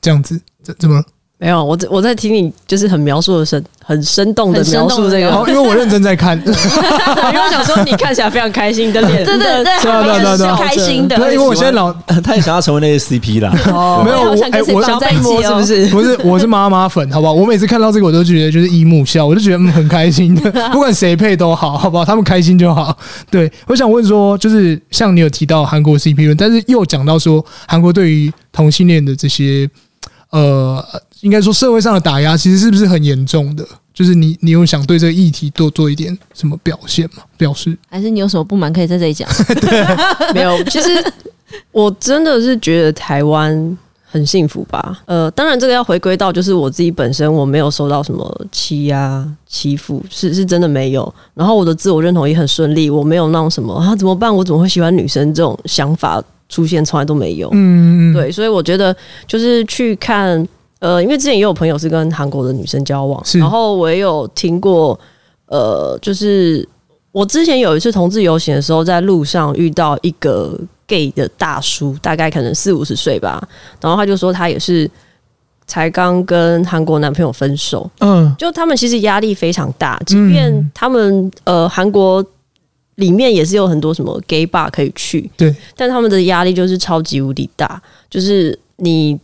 [0.00, 1.02] 这样子，怎怎么？
[1.42, 11.90] 没有，我在我在听你，就是很描述的生，很生动的描述这个，因为我认真在看， 因为我想说你看起来非常开心的脸，对对 对，对开心的，对，因为我现在老，
[12.22, 15.86] 他也想要成为那些 CP 啦，哦，没有，我哎，我想在一起是不是？
[15.86, 17.32] 不是，我是妈妈粉，好不好？
[17.32, 22.04] 我每次看到这个，我都觉得就是姨母笑，我就觉得很开心的，不管谁配都好，好不好？
[22.04, 22.94] 他们开心就好。
[23.30, 29.66] 对，我想问说，就是像你有提到韩国 CP 论，但是又讲到说韩国对于同性恋的这些。
[30.32, 30.79] 呃，
[31.22, 33.66] 应该说社会上的打压其实是不是很严重的？
[33.92, 37.22] 就是你，你有想对这个议题多做一点什么表现吗？
[37.36, 39.28] 表示还是你有什么不满可以在这里讲？
[39.60, 39.84] 对，
[40.32, 40.62] 没有。
[40.70, 40.88] 其实
[41.72, 45.02] 我真的是觉得台湾很幸福吧。
[45.04, 51.12] 呃，当然这个要回归到就是我自己本身，我没有受到什么欺压欺负，是是真的没有。
[51.34, 54.34] 然后我的自我认同也很顺利，我没有那种什么啊怎么办？
[54.34, 56.22] 我怎么会喜欢女生这种想法。
[56.48, 60.44] 出现从来都没有，嗯，对，所以我觉得就是去看，
[60.80, 64.98] 呃，因为之前也有朋友是跟韩国的女生交往，然后我也有听过，
[65.46, 66.68] 呃，就是
[67.12, 73.40] 我之前有一次同志游行的时候，在路上遇到一个 gay 的大叔，大概可能四五十岁吧，
[73.80, 74.90] 然后他就说他也是
[75.66, 82.24] 才刚跟韩国男朋友分手，嗯，就他们其实压力非常大，即便他们呃韩国。
[82.96, 89.18] 里面也是有很多什么 gay bar 可以去，对，但他们的压力就是超级无敌大，就是你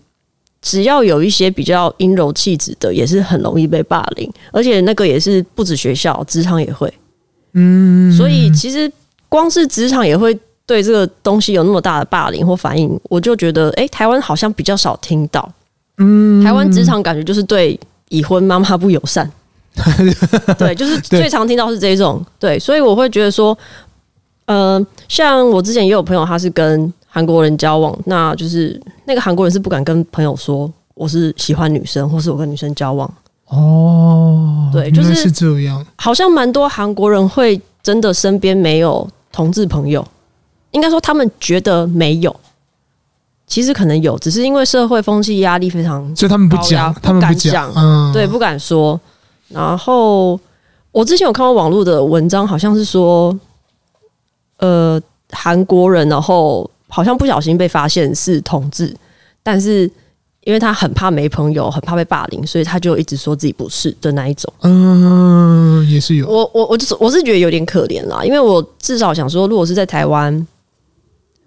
[0.66, 6.92] 只要有一些比较阴柔气质的，也是很容易被霸凌，而且那个也是不止学校，职场也会，
[7.52, 8.90] 嗯，所以其实
[9.28, 15.48] 光是职场也会对这个东西有那么大的霸凌或反应，我就觉得，哎、欸，台湾好像比较少听到，
[15.98, 19.30] 嗯，台湾职场感觉就是对已婚妈妈不友善。
[20.58, 23.56] 对，就是最常听到是这种，对，所以我会觉得说，
[24.46, 33.10] 呃，像我之前也有朋友，他是跟韩国人交往，那就是那个韩国人是不敢跟朋友说我是喜欢女生，或是我跟女生交往。
[33.46, 40.06] 哦，对，就是是这样，好像蛮多韩国人会真的身边没有同志朋友，
[40.72, 42.36] 应该说他们觉得没有。
[43.46, 49.00] 其实可能有，只是因为社会风气压力非常，所以他们不讲，他们不讲，嗯，对，不敢说。
[49.48, 50.38] 然后
[50.92, 53.34] 我之前有看过网络的文章，好像是说，
[54.58, 58.94] 呃，韩国人然后好像不小心被发现是同志，
[59.42, 59.90] 但是
[60.42, 64.52] 因为他很怕没朋友，很怕被霸凌，所以他就一直说自己不是的那一种。
[64.62, 66.28] 嗯，也是有。
[66.28, 70.46] 我我我就是我是觉得有点可怜啦，因为我至少想说，如果是在台湾。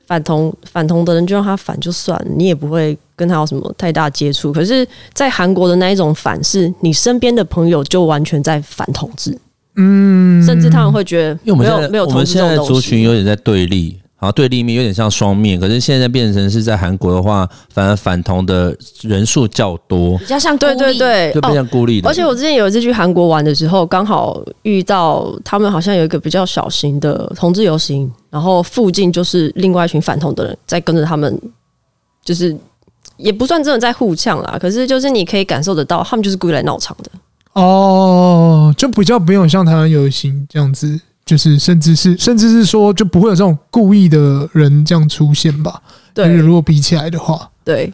[0.10, 4.52] 反同反同的人就让他反就算，你也不会跟他有什么太大接触。
[4.52, 4.84] 可是，
[5.14, 9.38] 在韩国的那一种反，是你身边的朋友就完全在反同志，
[9.76, 14.00] 嗯，甚至他们会觉得，因为我们现在没有我们现在族群有点在对立。
[14.22, 22.10] 好，对立面有点像双面，可是现在变成是在韩国的话，反而反同的人数较多，比较像对对对，就比较像孤立的。
[22.10, 31.42] 而且我之前有一次去韩国玩的时候，刚好遇到他们好像有一个比较小型的同志游行，然后附近就是另外一群反同的人在跟着他们，
[32.22, 32.54] 就是
[33.16, 37.10] 也不算真的在互呛啦，可是就是你可以感受得到，他们就是故意来闹场的。
[37.54, 41.00] 哦，就比较不用像台湾游行这样子。
[41.30, 45.80] 就是，甚至是，甚至是说，就不会有这种故意的人这样出现吧？
[46.12, 47.94] 对，如果比起来的话，对，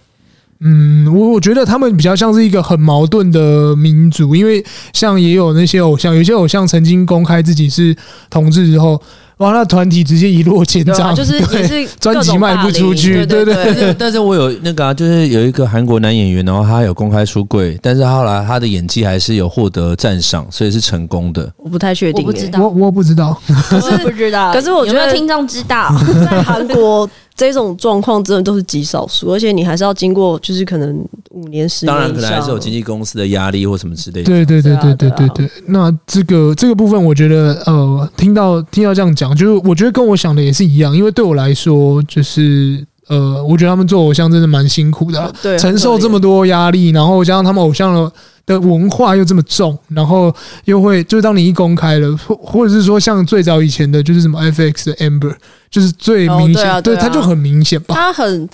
[0.61, 7.93] 嗯，我我觉得他们比较像是一个很矛盾的民族，因为像也有那些偶像，有些偶像曾经公开自己是
[8.29, 9.01] 同志之后。
[9.37, 13.95] 哇，那团体直接一落千丈，就是也是 专辑卖不出去，对对对，对。
[13.97, 21.51] 但是我有那个啊，就是有一个韩国男演员，然后他有公开出柜，但是后来他的演技还是有获得赞赏，所以是成功的。
[21.57, 23.37] 我不太确定，我不知道，我我不知道，
[23.69, 24.53] 可是不知道。
[24.53, 25.93] 可是我觉得听众知道，
[26.29, 27.09] 在韩国。
[27.37, 31.93] 这种状况真的都是极少数，而且你还是要经过，就是可能五年、十年。
[31.93, 34.25] 当然，可能还是有经纪公司的压力或什么之类的。
[34.25, 35.51] 对对对对对对对。
[35.67, 48.11] 那这个这个部分，我觉得呃，听到听到这样讲，就是我觉得跟我想的也是一样，因为对我来说，就是呃，我觉得他们做偶像真的蛮辛苦的啊，对，承受这么多压力，然后加上他们偶像的。
[48.47, 50.31] 的文化又这么重，然后
[50.65, 55.33] 又会就是当你一公开了，或或者是说像最早以前的，就是什么 FX 的 Amber，
[55.71, 57.95] 就是最明显，哦，对，他就很明显吧。
[57.95, 58.47] 他很，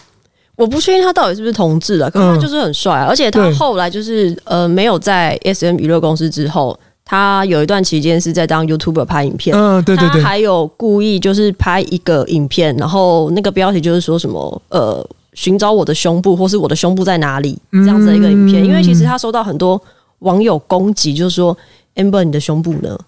[0.56, 6.80] 我不确定他到底是不是同志了，可是他就是很帅，啊，而且他后来就是呃没有在 SM 娱乐公司之后，
[7.12, 15.06] 他有一段期间是在当 YouTuber 拍影片，嗯，对对对，他还有故意就是拍一个影片，然后那个标题就是说什么呃。
[15.34, 17.58] 寻找我的胸部，或是我的胸部在哪里？
[17.72, 19.82] 这样子的一个影片，因为其实他收到很多
[20.20, 21.58] 网友攻击，就是说
[21.96, 23.00] Amber 你的胸部呢？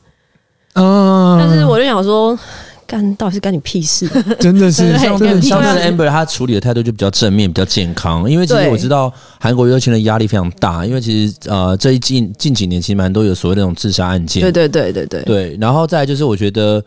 [0.76, 2.40] 嗯，但是我就想说，
[2.88, 4.08] 干到底是干你屁事？
[4.40, 8.30] 真的是，相对相对的 Amber，他处理的态度就比较正面，比较健康。
[8.30, 14.42] 因为其实我知道韩国娱乐圈的压力非常大，因为其实呃，这一近近几年其实蛮多有所谓那种自杀案件。
[14.42, 16.84] 对对对对对对，然后再来就是我觉得。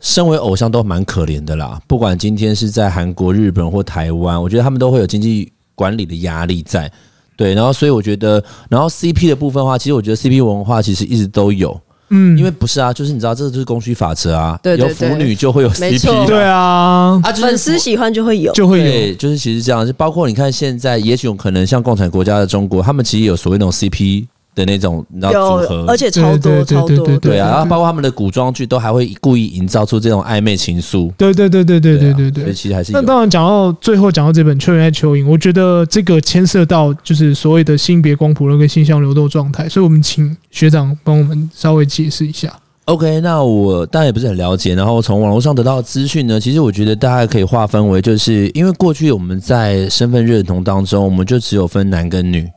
[0.00, 6.88] 身为偶像都蛮可怜的啦，不管今天是在韩国、日本或台湾，我觉得他们都会有经济管理的压力在。
[7.36, 11.76] 对，然后所以我觉得，然后 CP 的部分的话，其实我觉得 CP 文化其实一直都有，
[12.10, 24.26] 嗯，因为不是啊，就是你知道，这就是供需法则啊，对，有腐女就会有 CP，对啊，啊，粉丝喜欢就会有，就会有，就是其实这样，就包括你看现在，也许有可能像共产国家的中国，他们其实有所谓那种 CP。
[24.58, 42.52] 的那种你知道组合，而且超多超多，对啊，然后包括他们的古装剧都还会故意营造出这种暧昧情愫，对对对对对对对对，所以其实还是那当然讲到最后讲到这本《秋元爱蚯蚓》，我觉得这个牵涉到就是所谓的性别光谱论跟性向流动状态，所以我们请学长帮我们稍微解释一下。
[42.86, 52.48] OK，那我当然也不是很了解，然后从网络上得到的资讯呢，其实我觉得大家可以划分为，就是因为过去我们在身份认同当中，我们就只有分男跟女。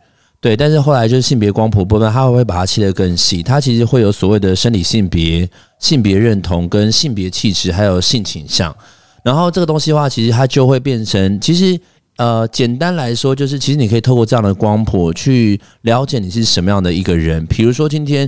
[0.42, 3.44] 对，但是后来就是性别光谱部分，他会把它切得更细。
[3.44, 8.76] 它其实会有所谓的生理性别、性别认同、跟性别气质，还有性倾向。
[9.22, 11.80] 然后这个东西的话，其实它就会变成，其实
[12.18, 17.46] 呃，简单来说，就是其实你可以透过这样的光谱去了解你是什么样的一个人。
[17.46, 18.28] 比如说今天，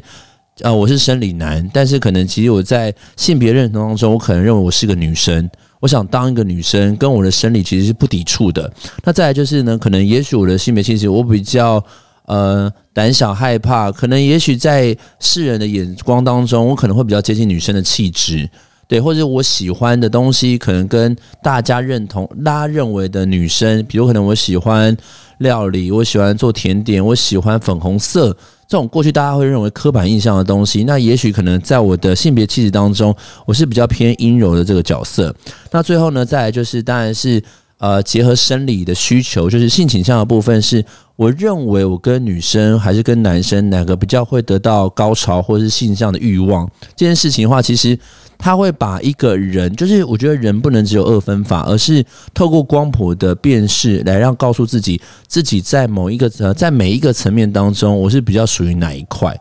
[0.61, 5.49] 呃，我是生理男，但是可能其实我在性别认同当中，我可能认为我是个女生。
[5.79, 8.71] 我想当一个女生，跟我的生理其实是不抵触的。
[9.03, 11.83] 那再来就是呢，可能也许我的性别气质，我比较
[12.25, 18.49] 呃胆小害怕，可能也许在世人的眼光当中，我可能会比较接近女生的气质，
[18.87, 24.95] 对，或者我喜欢的东西，可能跟大家认同、大家认为的女生，比如可能我喜欢
[25.39, 28.35] 料理，我喜欢做甜点，我喜欢粉红色。
[28.65, 33.15] 这种过去大家会认为刻板印象的东西，那也许可能在我的性别气质当中，
[33.45, 35.35] 我是比较偏阴柔的这个角色。
[35.69, 37.43] 那最后呢，再来就是当然是
[37.83, 40.83] 呃结合生理的需求，就是性倾向的部分，是
[41.17, 46.65] 我认为我跟女生还是跟男生哪个比较会得到高潮或是性上的欲望
[46.95, 47.99] 这件事情的话，其实。
[48.35, 52.03] 他会把一个人，就是我觉得人不能只有二分法，而是
[52.33, 59.33] 透过光谱的辨识来让告诉自己，自己在某一个呃，在每一个层面当中，我是比较属于哪一块。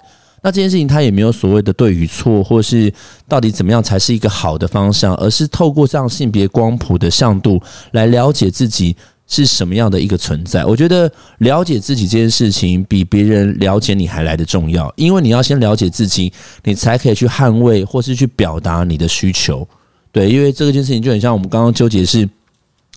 [0.42, 2.92] 那这件事情他也没有所谓的对与错，或是
[3.28, 7.62] 到底怎么样才是一个好的方向，而是透过这样性别光谱的向度
[7.92, 8.96] 来了解自己
[9.28, 10.64] 是什么样的一个存在。
[10.64, 16.32] 我觉得了解自己这件事情比别人了解你还来得重要，因为你要先了解自己，
[16.64, 19.66] 你才可以去捍卫或是去表达你的需求。
[20.10, 22.28] 对，因为这个件事情就很像我们刚刚纠结是，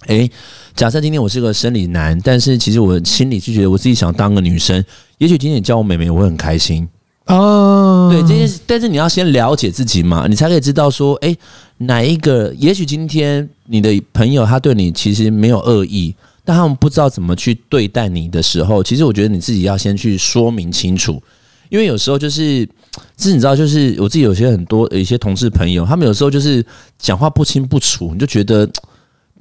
[0.07, 0.29] 诶，
[0.75, 4.83] 假设今天我是个生理男，但是其实我心里就觉得我自己想当个女生，
[5.19, 6.89] 也许今天你叫我妹妹，我会很开心。
[7.28, 11.36] 哦，对这件事，但是你要先了解自己嘛，你才可以知道说，诶，
[11.78, 12.53] 哪一个？
[12.59, 16.13] 也许今天你的朋友他对你其实没有恶意，
[16.43, 21.21] 但他们不知道怎么去对待你的时候，其实我觉得你自己要先去说明清楚，
[21.69, 22.67] 因为有时候就是，
[23.17, 26.63] 是你知道，就是我自己有些很多一些同事朋友，他们有时候就是
[26.99, 28.69] 讲话不清不楚，你就觉得。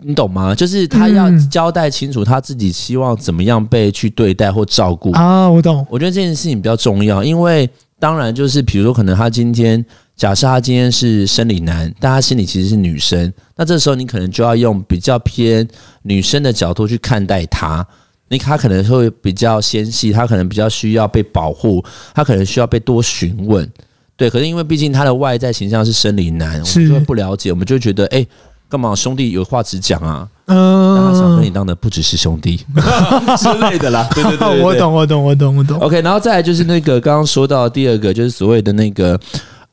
[0.03, 0.55] 你懂吗？
[0.55, 5.49] 就是他要交代清楚他自己希望怎么样被去对待或照顾啊。
[5.49, 7.69] 我懂，我觉得这件事情比较重要，因为
[7.99, 9.83] 当然就是比如说，可能他今天
[10.17, 15.67] 假设他今天是生理男，但他心里其实是女生，那这时候你可能就要用比较偏
[16.03, 17.87] 女生的角度去看待他。
[18.29, 21.83] 你他可能会比较纤细，他可能比较需要被保护，
[22.13, 23.71] 他可能需要被多询问。
[24.17, 28.19] 对，可是因为毕竟他的外在形象是生理男，我们就会不了解，我们就觉得哎。
[28.19, 28.29] 欸
[28.75, 30.29] 干嘛兄弟有话直讲啊？
[30.47, 32.57] 嗯，他想跟你当的不只是兄弟
[33.39, 34.05] 之类的啦。
[34.13, 35.79] 对对对，对，我懂，我懂，我懂，我懂。
[35.79, 39.17] OK，然后再来就是那个刚刚说到的第二个，就是所谓的那个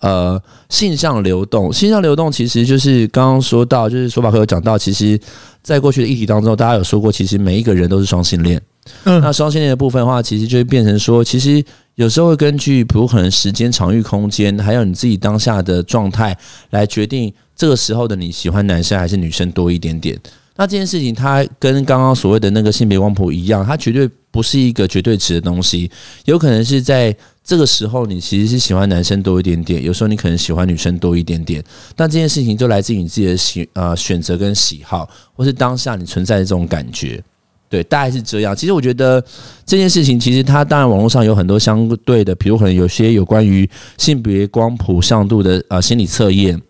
[0.02, 0.40] 呃
[0.70, 1.74] 性向流动。
[1.74, 5.20] 性向流动其实就是刚刚说到，就是说法会有讲到，其实
[5.64, 8.62] 在过去的议题当中，大家有说过，其实每一个人都是双性恋。
[9.06, 11.64] 嗯，那双性恋的部分的话，其实就会变成说，其实
[11.96, 16.38] 有时候会根据比如可能时间、场域、空间，还有你自己当下的状态
[16.70, 17.34] 来决定。
[17.54, 20.20] 这个时候的你喜欢男生还是女生多一点点？
[20.56, 25.90] 那这件事情它跟刚刚所谓的那个性别光谱一样，它绝对不是一个绝对值的东西。
[26.26, 31.64] 有可能是在这个时候你其实是喜欢男生多一点点，有时候你可能喜欢女生多一点点。
[31.96, 37.24] 但这件事情就来自于你自己的喜呃选择跟喜好，或是当下你存在的这种感觉。
[37.72, 38.54] 对，大概是这样。
[38.54, 39.24] 其实我觉得
[39.66, 43.68] 这件事情，其实它当然网络上有很多相对的，比如可能有些有关于
[43.98, 46.62] 性别光谱向度的呃心理测验。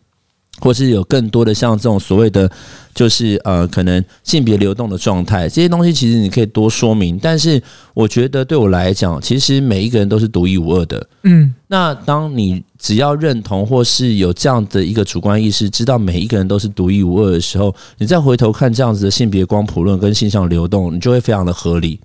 [0.62, 2.50] 或是有更多的像这种所谓的，
[2.94, 7.20] 就是呃，可能性别流动的状态，这些东西其实你可以多说明。
[7.20, 7.62] 但是
[7.94, 11.08] 我觉得对我来讲，其实每一个人都是独一无二的。
[11.24, 22.00] 嗯，那当你只要认同或是有这样的一个主观意识，知道每一个人都是独一无二的时候，你再回头看这样子的性别光谱论跟性向流动，你就会非常的合理。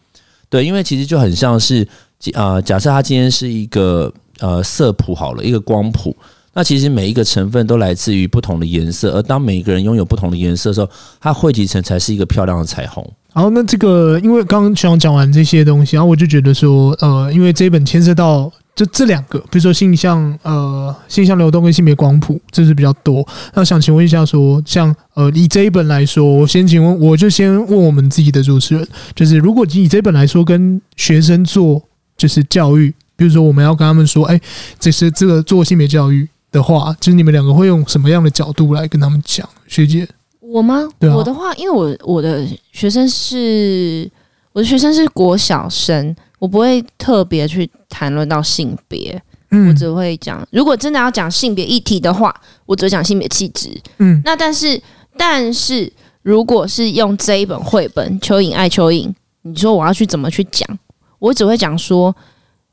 [0.48, 1.86] 对，因为其实就很像是
[2.32, 6.16] 呃，假设他今天是一个呃色谱好了，一个光谱。
[6.56, 10.88] 那其实每一个成分都来自于不同的颜色，而当每一个人拥有不同的颜色的时候，
[11.20, 13.06] 它汇集成才是一个漂亮的彩虹。
[13.34, 23.28] 好，那这个因为刚刚学长讲完这些东西，然后我就觉得说，呃，因为这一本牵涉到就这两个，比如说性向，呃，性向流动跟性别光谱，这是比较多。
[23.52, 31.82] 那想请问一下说，像呃，以这一本来说，我先请问，我就先问我们自己的主持人，就是如果以这本来说，跟学生做
[32.16, 34.40] 就是教育，比如说我们要跟他们说，哎，
[34.80, 36.26] 这是这个做性别教育。
[36.56, 39.46] 的话，就是你们两个会用什么样的角度来跟他们讲？
[39.68, 40.08] 学姐，
[40.40, 40.88] 我吗？
[40.98, 44.10] 对啊，我的话，因为我我的学生是
[44.52, 52.34] 我的学生是国小生，我不会特别去谈论到性别，嗯，我只会讲，如果真的要讲性别议题的话，
[52.64, 54.80] 我只会讲性别气质，嗯，那但是
[55.18, 55.92] 但是
[56.22, 59.06] 如果是用这一本绘本《蚯蚓爱蚯蚓》，
[59.42, 60.66] 你说我要去怎么去讲？
[61.18, 62.16] 我只会讲说，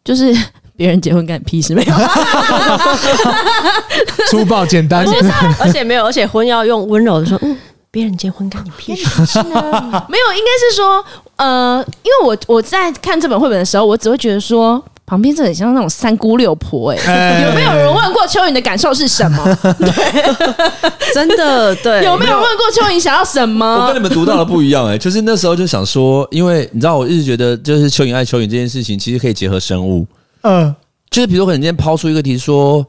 [0.05, 0.34] 就是。
[0.76, 1.93] 别人结婚干你屁事没有？
[4.30, 5.05] 粗暴简单，
[5.59, 7.55] 而且没有，而且婚要用温柔的说，嗯，
[7.91, 9.45] 别人结婚干你屁事呢？
[10.09, 11.03] 没有，应该是说，
[11.36, 19.57] 呃，因为我我在看这本绘本的时候，我只会觉得说，旁边这很像那种三姑六婆、欸，哎，有没有人问过蚯蚓的感受是什么？
[19.78, 23.86] 对，真的对，有没有问过蚯蚓想要什么？
[23.86, 30.07] 我跟你们读到的不一样、欸，哎，就是那时候就想说，因为你知道，我一直觉得，就是蚯蚓爱蚯蚓这件事情，其实可以结合生物。
[30.43, 30.73] 嗯，
[31.09, 32.85] 就是比如说，可能今天抛出一个题说，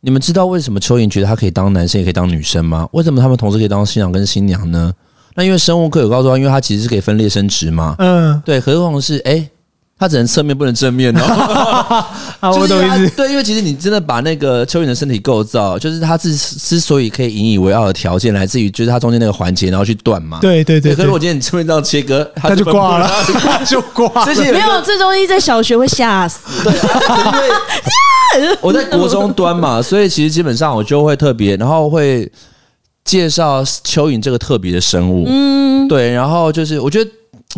[0.00, 2.88] 你们知道为什么蚯蚓觉得它可以当男生也可以当女生吗？
[2.92, 4.92] 为什么他们同时可以当新郎跟新娘呢？
[5.34, 7.94] 那因为生物课有告诉他，因为它其实是可以分裂生殖嘛。
[7.98, 8.58] 嗯，对。
[8.60, 9.48] 何况是哎，
[9.98, 11.22] 它只能侧面不能正面哦。
[12.38, 13.08] 啊，我懂意思。
[13.16, 20.38] 对，因为其实你真的把那个蚯蚓的身体构造，就是它之之所以可以引以为傲的条件，来自于就是它中间那个环节，然后去断嘛。
[20.42, 20.94] 对对对。
[20.94, 24.34] 可是我今天你侧面这样切割，它 就挂了，它就挂了。
[24.52, 26.40] 没有这东西在小学会吓死。
[26.62, 26.72] 对，
[28.42, 32.30] 因为我在国中端嘛，所以其实基本上我就会特别，然后会
[33.02, 35.24] 介绍蚯蚓这个特别的生物。
[35.26, 37.10] 嗯，对，然后就是我觉得。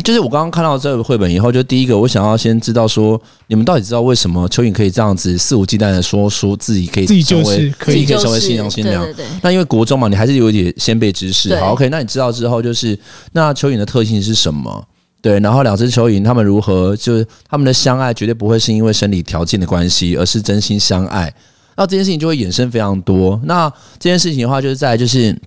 [0.03, 9.05] 就是我刚刚看到这个绘本以后，就第一个我想要先知道说，你们到底知道为什么蚯蚓可以这样子肆无忌惮的说说自己可以成为自己就是可以成为新娘新娘？
[9.41, 11.53] 那因为国中嘛，你还是有一点先辈知识。
[11.57, 12.97] 好，OK，那你知道之后就是
[13.33, 14.87] 那蚯蚓的特性是什么？
[15.21, 21.33] 对，然后两只蚯蚓他们如何就是他们的相爱绝对不会是因为生理条件的关系，而是真心相爱。
[21.75, 23.39] 那这件事情就会衍生非常多。
[23.43, 23.69] 那
[23.99, 25.37] 这件事情的话，就是在就是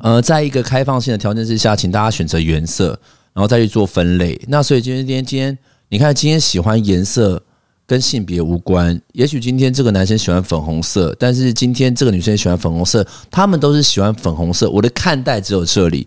[0.00, 2.98] 呃，在一个开放性的条件之下，请大家选择原色。
[3.34, 5.58] 然后再去做分类，那所以今天今天今天，
[5.88, 7.42] 你看今天喜欢颜色
[7.86, 9.00] 跟性别无关。
[9.12, 14.68] 也许今天这个男生喜欢粉红色，但是今天这个女生喜欢粉红色，他们都是喜欢粉红色。
[14.70, 16.06] 我的看待只有这里，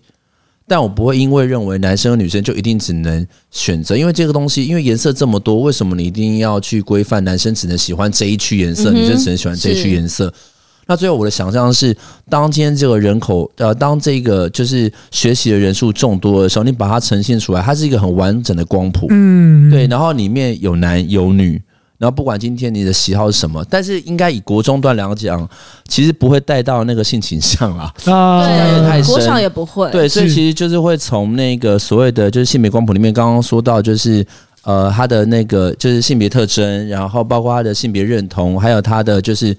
[0.68, 10.32] 但我不会因为认为男生和女生就一定只能选择，因为这个东西，因为颜色这么多，为什么你一定要去规范男生只能喜欢这一区颜色，女生只能喜欢这一区颜色？
[10.88, 11.96] 那最后我的想象是，
[12.30, 21.60] 当今天这个人口呃，当这个就是学习的人数众多的时候，你把它呈现出来，它是一个很完整的光谱，嗯，对，然后里面有男有女，
[21.98, 25.50] 然后不管今天你的喜好是什么，但是应该以国中段来讲，
[25.88, 34.24] 其实不会带到那个性倾向啦，啊，对，太深，国小也不会，对，所以其实就是会从那个所谓的就是性别光谱里面，刚刚说到就是
[34.62, 39.58] 呃，他的那个就是性别特征，然后包括他的性别认同，还有他的就是。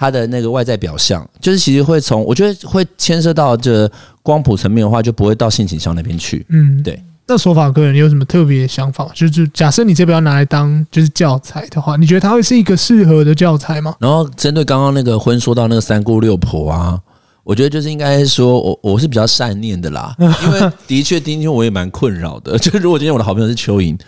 [0.00, 3.86] 他的那个外在表象，就是其实会从我觉得会牵涉到这
[4.22, 6.46] 光谱层面的话，就不会到性倾向那边去。
[6.48, 6.98] 嗯，对。
[7.26, 9.06] 那说法个人有什么特别想法？
[9.12, 13.94] 就是假设你这边要拿来当就是教材的话，你觉得它会是一个适合的教材吗？
[13.98, 16.98] 然后针对刚刚那个婚说到那个三姑六婆啊，
[17.44, 22.56] 我觉得就是应该说我我是比较善念的啦， 因为的确今天我也蛮困扰的。
[22.58, 24.00] 就是如果今天我的好朋友是蚯蚓，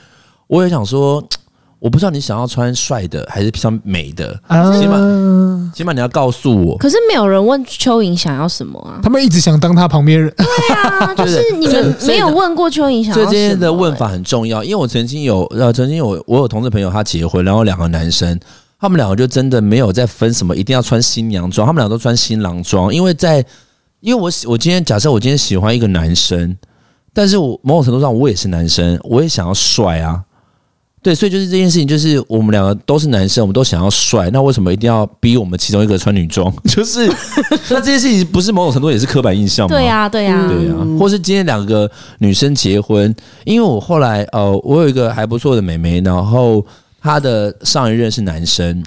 [0.47, 1.23] 我也想说。
[1.83, 4.33] 我不知道你想要穿帅的还是穿美的，
[4.79, 6.79] 起码起码你要告诉我。
[6.79, 9.01] 可是没有人问蚯蚓想要什么啊？
[9.03, 10.33] 他们一直想当他旁边人。
[10.37, 13.25] 对啊， 就是你们没有问过蚯蚓想要什么。
[13.25, 18.39] 所以今天的问法很重要，因为我曾经有呃，曾经有我有同事朋友他结婚，然后两个男生，
[18.79, 23.45] 他们两个就真的没有在分什么一定要穿新娘装，他们俩都穿新郎装，因为在
[23.99, 26.57] 因为我我今天假设我今天喜欢一个男生，
[27.13, 30.23] 但是我某种程度上我也是男生，我也想要帅啊。
[31.03, 36.55] 对，所以就是这件事情，就是我们两个都是男生，我们都想要帅，那为什么一定要逼我们其中一个穿女装？
[36.65, 37.09] 就是
[37.69, 39.75] 那这件事情不是某种程度也是刻板印象吗？
[39.75, 40.75] 对呀，对呀，对呀。
[41.01, 43.13] 或是今天两个女生结婚，
[43.45, 46.65] 因为我后来呃，我有一个还不错的妹妹，然后
[47.01, 48.81] 她的上一任是男生，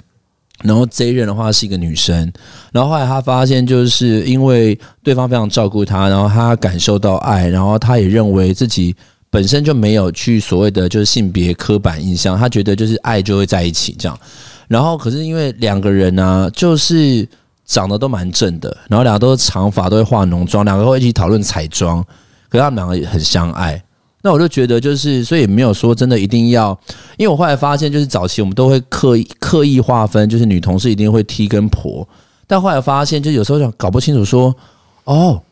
[0.62, 2.32] 然后这一任的话是一个女生，
[2.72, 8.96] 然后后来她发现，就是因为对方非常照顾她，然后她感受到爱，然后她也认为自己。
[9.28, 14.18] 本身就没有去所谓的就是性别刻板印象，他觉得就是爱就会在一起这样。
[14.68, 17.28] 然后可是因为两个人呢、就是
[17.64, 22.02] 长得都蛮正的，然后两个都是长发，都会化浓妆，两个会一起讨论彩妆。
[22.48, 23.82] 可是他们两个也很相爱。
[24.22, 26.78] 那我就觉得就是，所以没有说真的一定要，
[27.16, 32.08] 因为我后来发现，就是早期我们都会刻意刻意划分，就是女同事一定会 T 跟婆，
[32.46, 34.54] 但后来发现，就有时候想搞不清楚说，
[35.04, 35.42] 哦。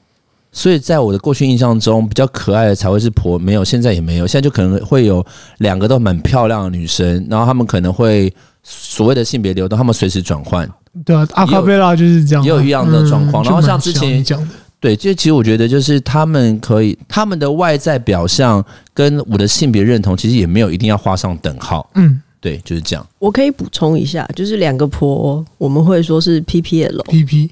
[0.56, 5.22] 所以在我的过去印象中，比较可爱的才会是婆，没有，现在也没有，现在就可能会有
[5.58, 8.32] 两个都蛮漂亮的女生，然后他们可能会
[8.62, 10.66] 所谓的性别流动，他们随时转换。
[11.04, 13.42] 对啊，阿卡贝拉就是这样，也有一样的状况。
[13.42, 21.90] 嗯、然后像之前讲的，对，就其实我觉得就是他们可以，他们的外在表象跟我的性别认同其实也没有一定要画上等号。
[21.96, 23.04] 嗯，对，就是这样。
[23.18, 27.50] 我可以补充一下，就是两个婆，我们会说是 PPL，PP，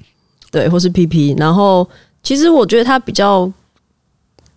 [0.49, 1.85] 对，或是 PP，然后。
[2.23, 3.51] 其实我觉得它比较，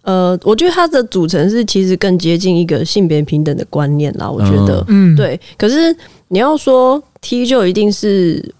[0.03, 4.31] 呃，我觉得它的组成是其实更接近一个性别平等的观念啦。
[4.31, 5.39] 我觉得，嗯，对。
[5.59, 5.95] 可是
[6.29, 8.55] 你要说 T 就一定是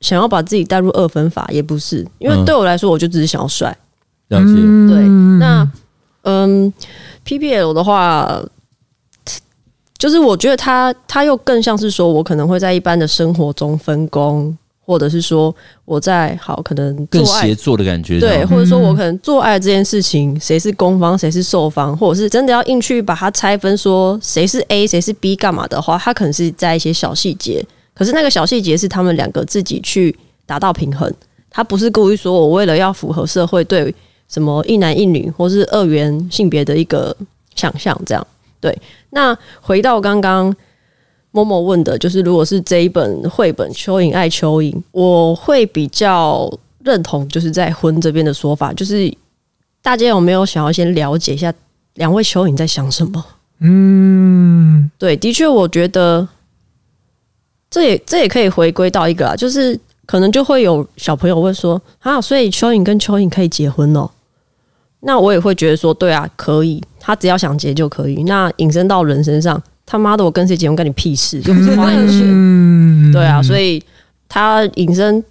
[0.00, 3.76] 想要把自己带入二分法，也不是，因为对我来说，我就只是想要帅。
[4.28, 4.54] 了解。
[4.54, 5.06] 对。
[5.40, 5.68] 那
[6.22, 6.72] 嗯
[7.26, 8.40] ，PPL 的话，
[9.98, 14.56] 就是我觉得他，他又更像是说我可能会在一般的生活中分工。
[14.84, 15.54] 或者是说
[15.84, 27.64] 我在好可能更协作的感觉，对，或者说我可能做爱这件事情，谁是攻方，谁是受方，或者是真的要硬去把它拆分，说谁是 A，谁是 B，干嘛的话，他可能是在一些小细节，
[27.94, 30.14] 可是那个小细节是他们两个自己去
[30.44, 31.10] 达到平衡，
[31.50, 33.94] 他不是故意说我为了要符合社会对
[34.28, 37.16] 什么一男一女或是二元性别的一个
[37.54, 38.26] 想象这样。
[38.60, 38.76] 对，
[39.10, 40.54] 那回到刚刚
[41.34, 46.48] 默默问的，就是如果是这一本绘本《蚯蚓爱蚯蚓》，我会比较
[46.84, 49.12] 认同，就是在婚这边的说法，就是
[49.82, 51.52] 大家有没有想要先了解一下
[51.94, 53.24] 两位蚯蚓在想什么？
[53.58, 56.28] 嗯，对，的确，我觉得
[57.68, 59.76] 这也这也可以回归到一个啊，就是
[60.06, 64.08] 可能就会有小朋友会说啊，所以蚯蚓跟蚯蚓可以结婚哦。
[65.00, 68.22] 那我也会觉得说，对啊，可以，他只要想结就可以。
[68.22, 71.40] 那引申到人身上，他妈的，我跟谁结婚干你屁事？
[71.44, 73.82] 又不是花言权，嗯，对啊，所以
[74.28, 75.22] 他引申，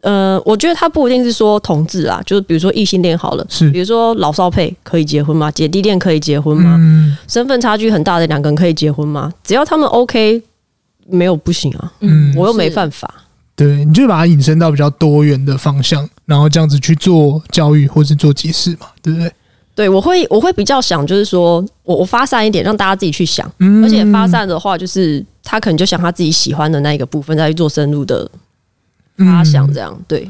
[0.00, 5.50] 呃，我觉得他不一定是说同志啊，就是比如说异性恋好了，是比如说老少配可以结婚吗？
[5.50, 6.76] 姐弟恋可以结婚吗？
[6.78, 9.32] 嗯身份差距很大的两个人可以结婚吗？
[9.44, 10.42] 只要他们 OK，
[11.06, 13.12] 没有不行啊，嗯，我又没犯法。
[13.54, 19.32] 对，你就把它引申到比较多元的方向，然后这样子去做教育或是做解释嘛，对不对？
[19.78, 23.48] 对，我会我会比较想，就是说我我发散一点，让大家自己去想。
[23.60, 28.28] 嗯而且发散的话，就是他可能就想他自己喜欢的那一个部分，再去做深入的
[29.18, 30.28] 发想，这样对。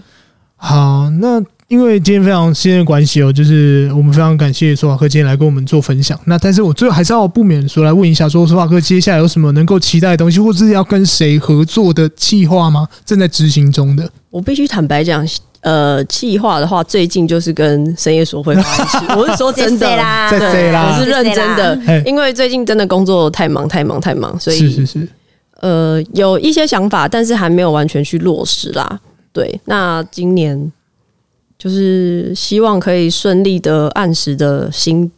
[0.56, 6.20] 好，那因为今天非常新的关系哦，就是我们非常感谢索瓦克今天来跟我们做分享。
[6.26, 12.86] 那但是我最后还是要不免说来问一下，说索瓦克接下来有什么能够期待的东西，或者是要跟谁合作的计划吗？
[13.06, 14.10] 正在执行中的。
[14.28, 15.26] 我必须坦白讲，
[15.60, 18.98] 呃，企划的话，最近就是跟深夜说会发一起。
[19.18, 25.08] 我是说真的啦在谁啦我是认真的，因为最近真的工作太忙太忙太忙，所以是是是，
[25.60, 29.00] 呃有一些想法，但是还没有完全去落实啦。
[29.32, 30.72] 对，那今年
[31.58, 35.10] 就是希望可以顺利的、按时的新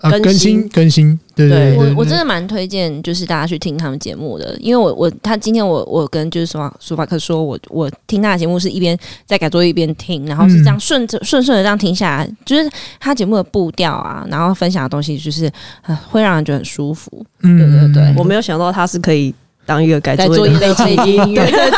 [0.00, 0.68] 啊，更更新新。
[0.68, 15.50] 更新，对对对对对我我真的蛮推荐，就是大家去听他们节目的，因为我我他今天我我跟就是索法索法克说，我我听他的节目是一边在改作业一边听，然后是这样顺着顺顺的这样听下来，就是他节目的步调啊，然后分享的东西就是、
[15.82, 17.24] 呃、会让人觉得很舒服。
[17.42, 18.14] 嗯对对对。
[18.16, 19.34] 我没有想到他是可以
[19.66, 21.70] 当一个改作业改作业的背景音乐， 对对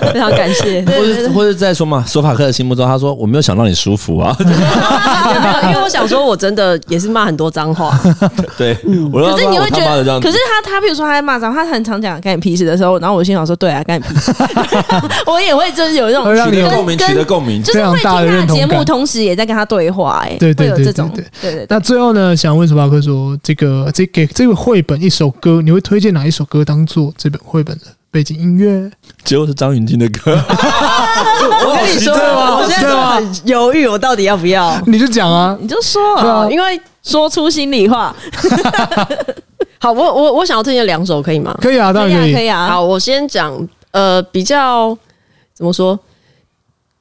[0.00, 0.84] 对，非常感谢。
[0.84, 4.36] 或者或者在说嘛，索法克的心目中，他说我没有想让你舒服啊。
[4.40, 7.98] 也没有，因为我想说，我真的也是骂很多脏话。
[8.58, 14.32] 对，可是你会觉得，可是他他比如说他在骂脏，他很常讲干你屁事的时候，然后我心想说，对啊，干你屁事，
[15.26, 17.62] 我也会就是有一种会让你有取得共鸣，取得共鸣。
[17.62, 21.66] 就是会听非常大的他的节目，同时也在跟他对话、哎，对对对这种，对对对对。
[21.70, 28.90] 那最后呢，想问索法克说，这个这给这个绘本一首歌，你会推荐哪一首歌当做这本绘本的背景音乐？
[29.24, 34.78] 结果是张芸京的歌， 我跟你说，我现在很犹豫，我到底要不要？
[34.86, 38.14] 你就讲啊，你就说啊啊，因为说出心里话，
[39.80, 41.56] 好，我我我想要推荐两首，可以吗？
[41.60, 42.34] 可以啊，当可以啊，然可以。
[42.34, 42.66] 可以啊。
[42.68, 44.96] 好，我先讲，呃，比较
[45.54, 45.98] 怎么说？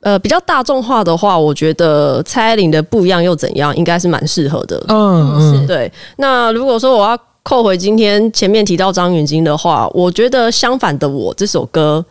[0.01, 4.83] 呃，比较大众化的话，我觉得蔡依林的《不一样又怎样》应该是蛮适合的。
[4.89, 12.03] 嗯嗯，对，那如果说我要扣回今天前面提到张远京的话，我觉得《相反的我》这首歌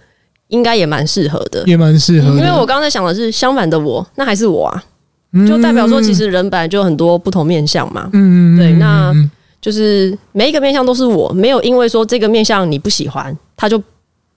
[0.49, 2.37] 应该也蛮适合的，也蛮适合的。
[2.37, 4.85] 因为我刚才想的是相反的我，那还是我啊，
[5.33, 5.47] 嗯。
[5.47, 9.31] 就代表说其实人本来就有很多不同面相嘛，嗯，嗯对那嗯
[9.61, 13.83] 就是每一个面相都是我，没有因为说这个面相你不喜欢，它就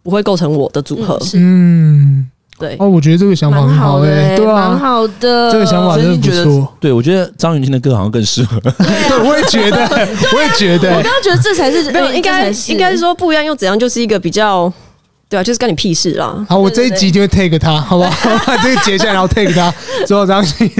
[0.02, 1.18] 不会构成我的组合。
[1.18, 1.38] 嗯是。
[1.40, 5.52] 嗯，对，哦，我觉得这个想法很好的、哎，对蛮啊，好的。
[5.52, 6.74] 这个想法真的不觉得错。
[6.80, 8.58] 对我觉得张芸京的歌好像更适合。
[8.64, 9.78] 对，我也觉得，
[10.34, 14.72] 我也觉得我刚，刚觉得这才是没有，哎应该应该是说不一样又怎样，就是一个比较，
[15.28, 16.46] 对啊，就是干你屁事啦。
[16.48, 18.30] 好，我这一集就会 take 他，好不好？
[18.62, 19.74] 这个截下来，然后 take 他，
[20.06, 20.70] 之后张信。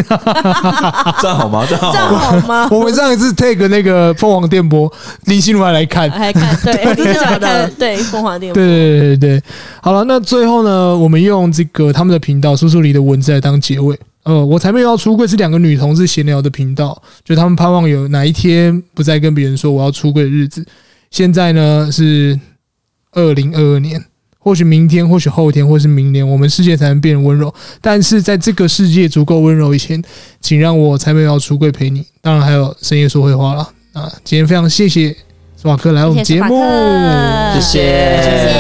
[1.20, 1.66] 这样好吗？
[1.68, 2.20] 这样好吗？
[2.20, 2.70] 好吗？
[2.72, 4.92] 我们上一次 take 那个凤凰电波，
[5.26, 6.10] 林心如还来看。
[6.12, 8.62] 还 看对，真的假的看对凤凰电波。
[8.62, 9.44] 对对对对对，
[9.82, 13.98] 好了，那最后呢，我们用这个他们的频道“叔叔里的文字”来当结尾。
[14.24, 20.66] 呃，我才没有要出柜，是两个女同志闲聊的频道，就他们盼望有哪一天不再跟别人说我要出柜的日子。
[21.12, 22.40] 现在呢是
[23.12, 24.04] 二零二二年，
[24.46, 27.52] 或许明天，或许后天，或是明年，我们世界才能变得温柔。
[27.82, 30.00] 但是在这个世界足够温柔以前，
[30.40, 32.06] 请让我才没有要出柜陪你。
[32.22, 34.08] 当然还有深夜说会话了啊！
[34.24, 35.18] 今天非常谢谢
[35.58, 36.64] 索法克来我们节目，
[37.56, 37.80] 谢谢
[38.22, 38.54] 谢谢。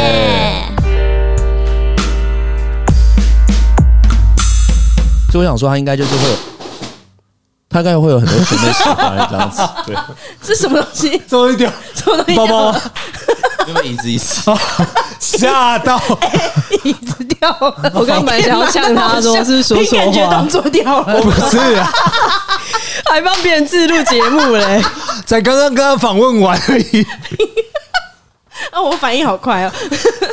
[5.31, 6.35] 所以我想说，他应该就是会有，
[7.69, 9.61] 他应该会有很多姐妹喜欢这样子。
[9.85, 9.95] 对，
[10.41, 11.15] 是什么东西？
[11.27, 12.35] 终于掉什么东西？
[12.35, 12.81] 包包吗
[13.67, 14.41] 因为椅子椅子，
[15.25, 15.99] 吓到。
[16.83, 17.91] 椅子掉了。
[17.95, 21.21] 我刚本来想要呛他说是说错感觉动话，作掉了。
[21.21, 21.91] 不是啊，
[23.09, 24.81] 还帮别人自录节目嘞。
[25.25, 27.03] 才刚刚跟他访问完而已，
[28.71, 29.71] 啊，我反应好快哦。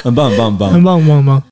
[0.05, 0.71] 很棒很棒很棒。
[0.71, 1.43] 很棒很棒很棒。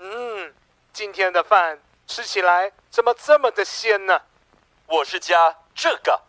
[0.00, 0.52] 嗯，
[0.92, 4.18] 今天的饭吃起来怎么这么的鲜呢？
[4.86, 5.34] 我是加
[5.74, 6.20] 这个，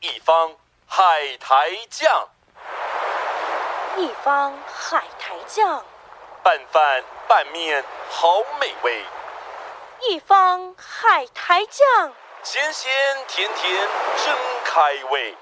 [0.00, 0.50] 一方
[0.86, 1.02] 海
[1.38, 1.54] 苔
[1.90, 2.28] 酱，
[3.98, 5.84] 一方海苔酱，
[6.44, 9.04] 拌饭拌面好美味。
[10.08, 12.12] 一方海苔酱，
[12.44, 12.92] 咸咸
[13.26, 13.88] 甜甜
[14.24, 15.36] 真开胃。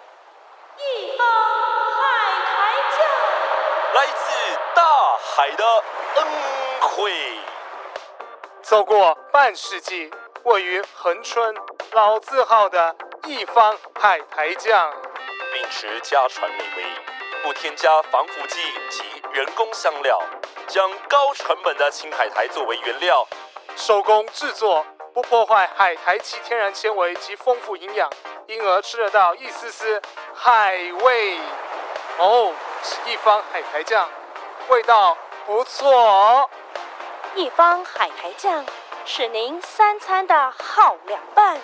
[0.79, 2.01] 一方海
[2.47, 3.07] 苔酱，
[3.93, 5.65] 来自大海的
[6.15, 6.27] 恩
[6.81, 7.39] 惠。
[8.63, 10.11] 走过半世纪，
[10.45, 11.55] 位于恒春
[11.93, 12.97] 老字号的
[13.27, 14.95] 一方海苔酱，
[15.53, 16.85] 秉持家传美味，
[17.43, 18.61] 不添加防腐剂
[18.91, 20.21] 及人工香料，
[20.67, 23.27] 将高成本的青海苔作为原料，
[23.77, 24.85] 手工制作，
[25.15, 28.11] 不破坏海苔其天然纤维及丰富营养，
[28.47, 30.03] 因而吃得到一丝丝
[30.35, 31.39] 海味。
[32.19, 34.09] 哦，是一方海苔酱，
[34.69, 36.51] 味道不错哦。
[37.35, 38.65] 一方海苔酱
[39.05, 41.61] 是您三餐的好凉拌。